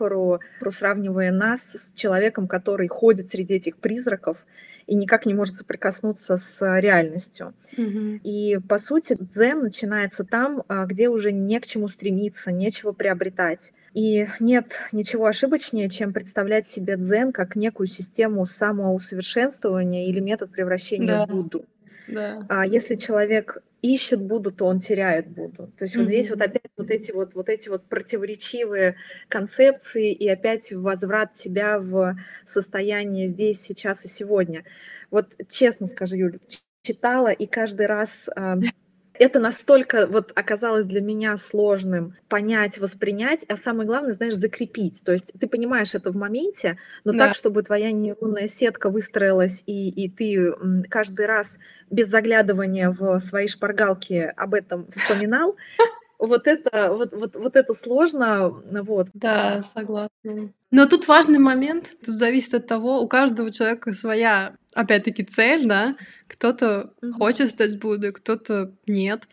[0.68, 4.44] сравнивая нас с человеком, который ходит среди этих призраков
[4.86, 7.54] и никак не может соприкоснуться с реальностью.
[7.76, 8.20] Mm-hmm.
[8.22, 13.72] И по сути дзен начинается там, а, где уже не к чему стремиться, нечего приобретать.
[13.94, 21.08] И нет ничего ошибочнее, чем представлять себе дзен как некую систему самоусовершенствования или метод превращения
[21.08, 21.26] да.
[21.26, 21.64] в Будду.
[22.08, 22.46] Да.
[22.48, 25.68] А если человек ищет Будду, то он теряет Будду.
[25.76, 25.98] То есть mm-hmm.
[26.00, 28.96] вот здесь вот опять вот эти вот, вот эти вот противоречивые
[29.28, 34.64] концепции и опять возврат тебя в состояние здесь, сейчас и сегодня.
[35.10, 36.38] Вот честно скажу, Юля,
[36.82, 38.56] читала и каждый раз а,
[39.18, 45.02] это настолько вот оказалось для меня сложным понять, воспринять, а самое главное, знаешь, закрепить.
[45.04, 47.28] То есть ты понимаешь это в моменте, но да.
[47.28, 50.54] так, чтобы твоя нейронная сетка выстроилась, и, и ты
[50.88, 51.58] каждый раз
[51.90, 55.56] без заглядывания в свои шпаргалки об этом вспоминал,
[56.18, 59.08] вот это, вот, вот, вот это сложно, вот.
[59.14, 60.50] Да, согласна.
[60.70, 65.96] Но тут важный момент, тут зависит от того, у каждого человека своя, опять-таки, цель, да,
[66.26, 67.12] кто-то mm-hmm.
[67.12, 69.28] хочет стать Буддой, кто-то нет.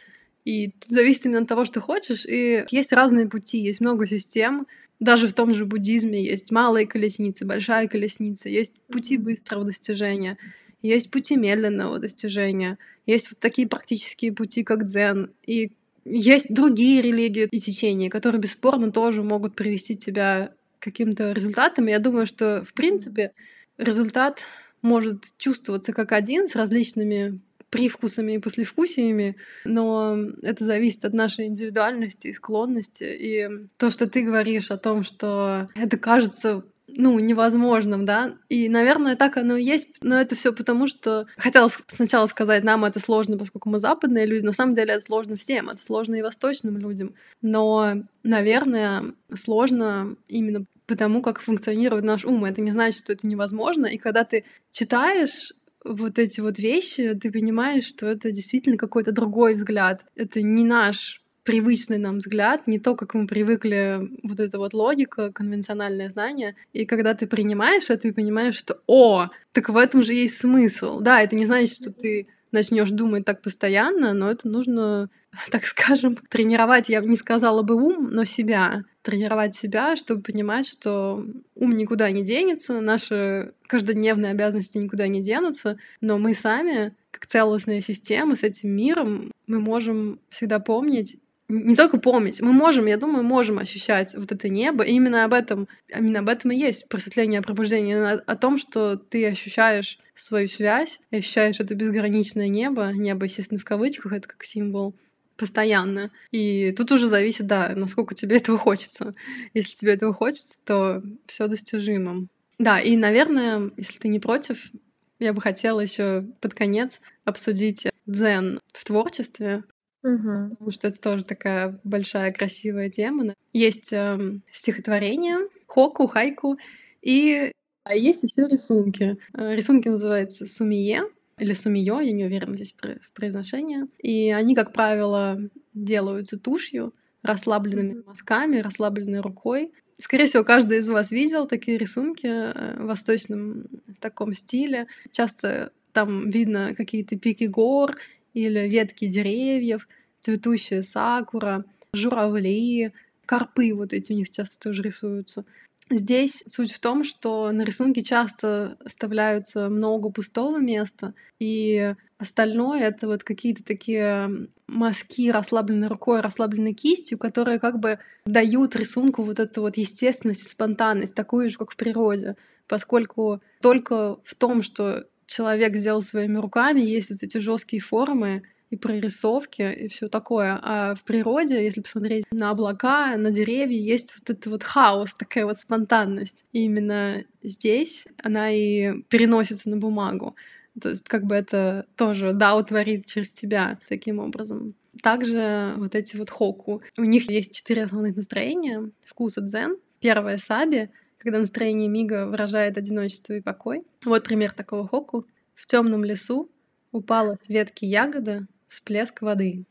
[0.46, 2.26] И тут зависит именно от того, что хочешь.
[2.26, 4.68] И есть разные пути, есть много систем.
[5.00, 10.38] Даже в том же буддизме есть малые колесницы, большая колесница, есть пути быстрого достижения.
[10.82, 15.72] есть пути медленного достижения, есть вот такие практические пути, как дзен, и
[16.06, 21.88] есть другие религии и течения, которые бесспорно тоже могут привести тебя к каким-то результатам.
[21.88, 23.32] Я думаю, что, в принципе,
[23.78, 24.42] результат
[24.82, 27.40] может чувствоваться как один с различными
[27.70, 29.36] привкусами и послевкусиями,
[29.66, 33.04] но это зависит от нашей индивидуальности и склонности.
[33.04, 38.36] И то, что ты говоришь о том, что это кажется ну, невозможным, да.
[38.50, 42.86] И, наверное, так оно и есть, но это все потому, что хотела сначала сказать, нам
[42.86, 44.46] это сложно, поскольку мы западные люди.
[44.46, 47.16] На самом деле это сложно всем, это сложно и восточным людям.
[47.42, 52.46] Но, наверное, сложно именно потому, как функционирует наш ум.
[52.46, 53.86] Это не значит, что это невозможно.
[53.86, 55.54] И когда ты читаешь
[55.84, 60.06] вот эти вот вещи, ты понимаешь, что это действительно какой-то другой взгляд.
[60.16, 65.32] Это не наш привычный нам взгляд, не то, как мы привыкли, вот эта вот логика,
[65.32, 66.56] конвенциональное знание.
[66.72, 71.00] И когда ты принимаешь это и понимаешь, что «О, так в этом же есть смысл».
[71.00, 75.10] Да, это не значит, что ты начнешь думать так постоянно, но это нужно,
[75.52, 78.84] так скажем, тренировать, я не сказала бы ум, но себя.
[79.02, 81.26] Тренировать себя, чтобы понимать, что
[81.56, 87.82] ум никуда не денется, наши каждодневные обязанности никуда не денутся, но мы сами, как целостная
[87.82, 91.18] система с этим миром, мы можем всегда помнить
[91.54, 94.84] не только помнить, мы можем, я думаю, можем ощущать вот это небо.
[94.84, 99.28] И именно об этом, именно об этом и есть просветление, пробуждение, о, том, что ты
[99.28, 104.96] ощущаешь свою связь, ощущаешь это безграничное небо, небо, естественно, в кавычках, это как символ,
[105.38, 106.12] постоянно.
[106.32, 109.14] И тут уже зависит, да, насколько тебе этого хочется.
[109.54, 112.28] Если тебе этого хочется, то все достижимо.
[112.60, 114.72] Да, и, наверное, если ты не против,
[115.20, 119.64] я бы хотела еще под конец обсудить дзен в творчестве,
[120.04, 120.50] Угу.
[120.50, 123.34] потому что это тоже такая большая красивая тема.
[123.54, 126.58] Есть э, стихотворение, хоку, хайку,
[127.02, 127.52] и
[127.84, 129.18] а есть еще рисунки.
[129.34, 131.04] Э, рисунки называются сумие
[131.38, 133.86] или сумиё, я не уверена здесь в произношении.
[134.00, 135.40] И они, как правило,
[135.74, 136.94] делаются тушью,
[137.24, 139.72] расслабленными мазками, расслабленной рукой.
[139.98, 143.66] Скорее всего, каждый из вас видел такие рисунки э, в восточном
[144.00, 144.88] таком стиле.
[145.12, 147.98] Часто там видно какие-то пики гор
[148.34, 149.88] или ветки деревьев,
[150.20, 152.92] цветущая сакура, журавли,
[153.26, 155.46] карпы вот эти у них часто тоже рисуются.
[155.90, 163.08] Здесь суть в том, что на рисунке часто оставляются много пустого места, и остальное— это
[163.08, 169.62] вот какие-то такие мазки, расслабленной рукой, расслабленной кистью, которые как бы дают рисунку вот эту
[169.62, 176.02] вот естественность спонтанность, такую же, как в природе, поскольку только в том, что человек сделал
[176.02, 180.60] своими руками, есть вот эти жесткие формы и прорисовки, и все такое.
[180.62, 185.46] А в природе, если посмотреть на облака, на деревья, есть вот этот вот хаос, такая
[185.46, 186.44] вот спонтанность.
[186.54, 190.36] И именно здесь она и переносится на бумагу.
[190.82, 194.74] То есть как бы это тоже Дао творит через тебя таким образом.
[195.02, 196.82] Также вот эти вот хоку.
[196.98, 198.90] У них есть четыре основных настроения.
[199.06, 199.78] Вкус дзен.
[200.00, 200.90] Первое— саби,
[201.24, 203.86] когда настроение мига выражает одиночество и покой.
[204.04, 205.26] Вот пример такого хоку.
[205.56, 206.52] В темном лесу
[206.92, 209.64] упала с ветки ягода, всплеск воды.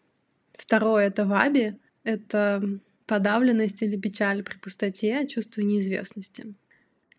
[0.54, 2.62] Второе— это ваби, это
[3.06, 6.54] подавленность или печаль при пустоте, чувство неизвестности.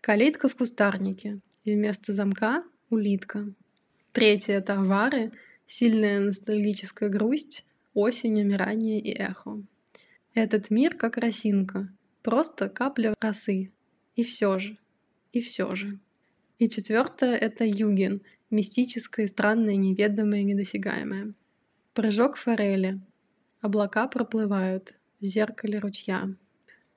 [0.00, 3.46] Калитка в кустарнике, и вместо замка— улитка.
[4.10, 5.30] Третье— это авары,
[5.68, 7.64] сильная ностальгическая грусть,
[7.94, 9.62] осень, умирание и эхо.
[10.34, 11.88] Этот мир как росинка,
[12.22, 13.70] просто капля росы,
[14.16, 14.76] и все же.
[15.32, 15.98] И все же.
[16.58, 21.34] И четвертое— это югин, мистическое, странное, неведомое, недосягаемое.
[21.92, 23.00] Прыжок форели.
[23.60, 26.28] Облака проплывают в зеркале ручья.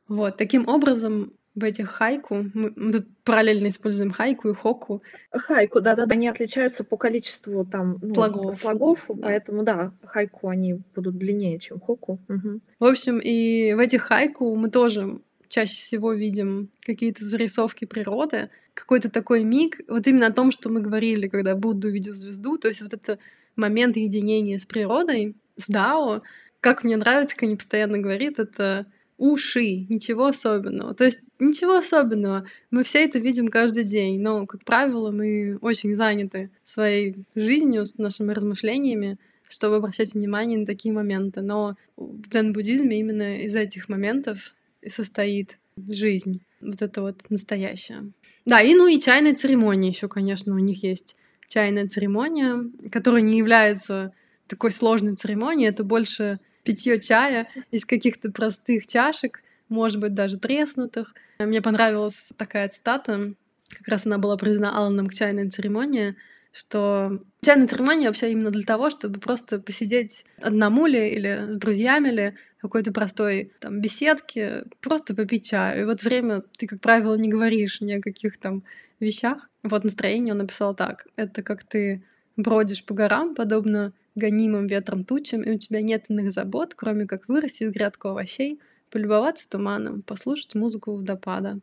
[0.07, 5.01] Вот, таким образом, в этих хайку, мы, мы тут параллельно используем хайку и хоку.
[5.32, 9.15] Хайку, да-да-да, они отличаются по количеству там ну, слогов, слогов Да.
[9.24, 12.20] поэтому да, хайку они будут длиннее, чем хоку.
[12.28, 12.61] Мгм.
[12.80, 15.20] В общем, и в этих хайку мы тоже
[15.50, 20.82] чаще всего видим какие-то зарисовки природы, какой-то такой миг, вот именно о том, что мы
[20.82, 23.18] говорили, когда Будда увидел звезду, то есть вот это
[23.56, 26.22] момент единения с природой, с Дао,
[26.60, 28.86] как мне нравится, как они постоянно говорят, это
[29.18, 30.93] уши, ничего особенного.
[30.93, 32.45] То есть ничего особенного.
[32.70, 37.98] Мы все это видим каждый день, но, как правило, мы очень заняты своей жизнью, с
[37.98, 39.18] нашими размышлениями,
[39.48, 41.41] чтобы обращать внимание на такие моменты.
[41.41, 44.56] Но в дзен-буддизме именно из этих моментов
[44.89, 46.41] состоит жизнь.
[46.61, 48.11] Вот это вот настоящее.
[48.45, 51.15] Да, и ну и чайная церемония еще, конечно, у них есть
[51.47, 54.13] чайная церемония, которая не является
[54.47, 61.13] такой сложной церемонией, это больше питье чая из каких-то простых чашек, может быть, даже треснутых.
[61.39, 63.34] Мне понравилась такая цитата,
[63.69, 66.15] как раз она была признана Алланом к чайной церемонии,
[66.51, 72.09] что чайная церемония вообще именно для того, чтобы просто посидеть одному ли или с друзьями
[72.09, 75.82] ли какой-то простой там беседке, просто попить чаю.
[75.82, 78.64] И вот время ты, как правило, не говоришь ни о каких там
[78.99, 79.49] вещах.
[79.64, 81.08] Вот настроение он написал так.
[81.16, 82.03] Это как ты
[82.36, 87.28] бродишь по горам, подобно гонимым ветром тучам, и у тебя нет иных забот, кроме как
[87.28, 91.60] вырастить грядку овощей, полюбоваться туманом, послушать музыку водопада.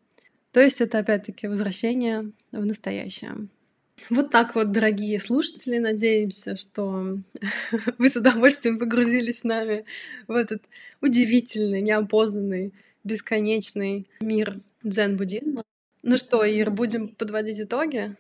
[0.53, 3.49] То есть это опять-таки возвращение в настоящее.
[4.11, 7.19] Вот так вот, дорогие слушатели, надеемся, что
[7.99, 9.85] вы с удовольствием погрузились с нами
[10.27, 10.63] в этот
[11.01, 12.73] удивительный, неопознанный,
[13.05, 15.63] бесконечный мир дзен-буддизма.
[16.03, 18.15] Ну что, Ир, будем подводить итоги?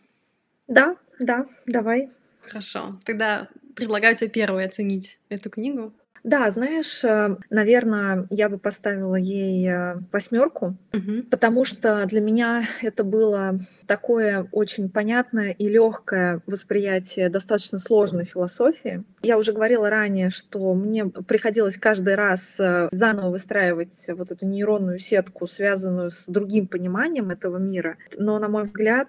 [0.68, 2.11] Да, да, давай.
[2.41, 2.99] Хорошо.
[3.05, 5.93] Тогда предлагаю тебе первой оценить эту книгу.
[6.25, 11.25] Да, знаешь, э, наверное, я бы поставила ей э, восьмерку, Мгм.
[11.25, 19.05] потому что для меня это было такое очень понятное и легкое восприятие достаточно сложной философии.
[19.22, 24.99] Я уже говорила ранее, что мне приходилось каждый раз э, заново выстраивать вот эту нейронную
[24.99, 27.99] сетку, связанную с другим пониманием этого мира.
[28.16, 29.09] Но, на мой взгляд,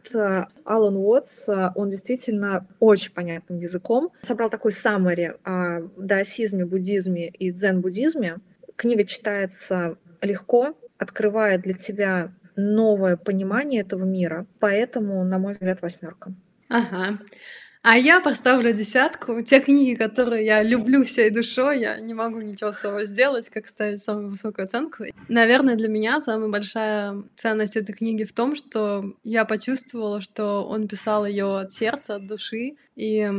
[0.65, 8.37] Алан Уотс, он действительно очень понятным языком собрал такой саммари о даосизме, буддизме и дзен-буддизме.
[8.75, 14.45] Книга читается легко, открывает для тебя новое понимание этого мира.
[14.59, 16.33] Поэтому, на мой взгляд, восьмерка.
[16.69, 17.19] Ага.
[17.87, 19.43] А я поставлю десятку.
[19.43, 24.01] Те книги, которые я люблю всей душой, я не могу ничего своего сделать, как ставить
[24.01, 25.03] самую высокую оценку.
[25.27, 30.87] Наверное, для меня самая большая ценность этой книги в том, что я почувствовала, что он
[30.87, 32.75] писал ее от сердца, от души.
[32.95, 33.31] И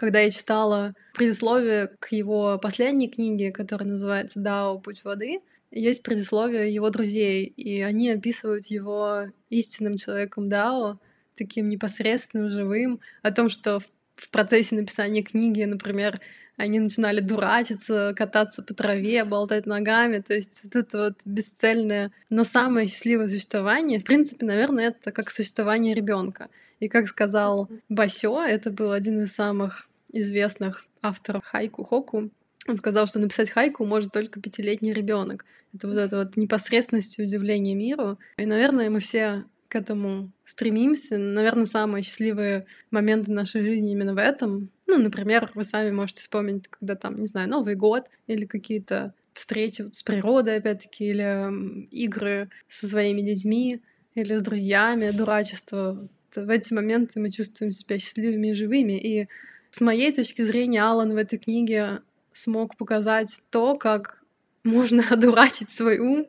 [0.00, 4.78] когда я читала предисловие к его последней книге, которая называется «Дао.
[4.78, 5.40] Путь воды»,
[5.70, 10.98] есть предисловие его друзей, и они описывают его истинным человеком Дао,
[11.36, 13.80] таким непосредственным, живым, о том, что
[14.14, 16.18] в, процессе написания книги, например,
[16.56, 22.44] они начинали дурачиться, кататься по траве, болтать ногами, то есть вот это вот бесцельное, но
[22.44, 26.48] самое счастливое существование, в принципе, наверное, это как существование ребенка.
[26.78, 32.30] И как сказал Басё, это был один из самых известных авторов хайку Хоку,
[32.68, 35.44] он сказал, что написать хайку может только пятилетний ребенок.
[35.74, 38.18] Это вот эта вот непосредственность и удивление миру.
[38.36, 41.16] И, наверное, мы все к этому стремимся.
[41.16, 44.70] Наверное, самые счастливые моменты нашей жизни именно в этом.
[44.86, 49.88] Ну, например, вы сами можете вспомнить, когда там, не знаю, Новый год или какие-то встречи
[49.92, 53.80] с природой, опять-таки, или игры со своими детьми,
[54.16, 56.08] или с друзьями, дурачество.
[56.34, 58.98] В эти моменты мы чувствуем себя счастливыми и живыми.
[58.98, 59.28] И
[59.70, 62.00] с моей точки зрения, Алан в этой книге
[62.32, 64.22] смог показать то, как
[64.64, 66.26] можно одурачить свой ум,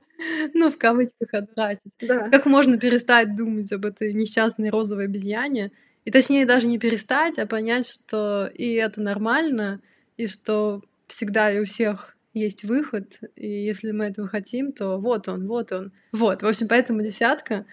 [0.54, 1.92] ну, в кавычках одурачить.
[2.00, 2.30] Да.
[2.30, 5.72] Как можно перестать думать об этой несчастной розовой обезьяне.
[6.06, 9.82] И точнее даже не перестать, а понять, что и это нормально,
[10.18, 15.28] и что всегда и у всех есть выход, и если мы этого хотим, то вот
[15.28, 15.92] он, вот он.
[16.12, 17.66] Вот, в общем, поэтому десятка.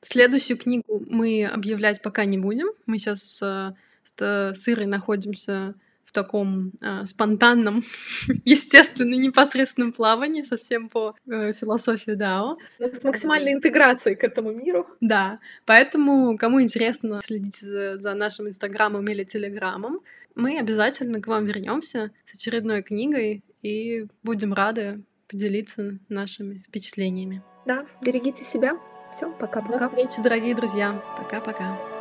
[0.00, 2.68] Следующую книгу мы объявлять пока не будем.
[2.86, 3.72] Мы сейчас э,
[4.24, 5.74] с Ирой находимся
[6.08, 7.84] в таком э, спонтанном,
[8.44, 12.56] естественно, непосредственном плавании, совсем по э, философии Дао.
[12.78, 14.86] С максимальной интеграцией к этому миру.
[15.02, 20.00] Да, поэтому, кому интересно, следите за, за нашим инстаграмом или телеграмом.
[20.34, 27.42] Мы обязательно к вам вернемся с очередной книгой и будем рады поделиться нашими впечатлениями.
[27.66, 28.78] Да, берегите себя.
[29.12, 29.78] Все, пока-пока.
[29.78, 31.02] До встречи, дорогие друзья.
[31.18, 31.97] Пока-пока.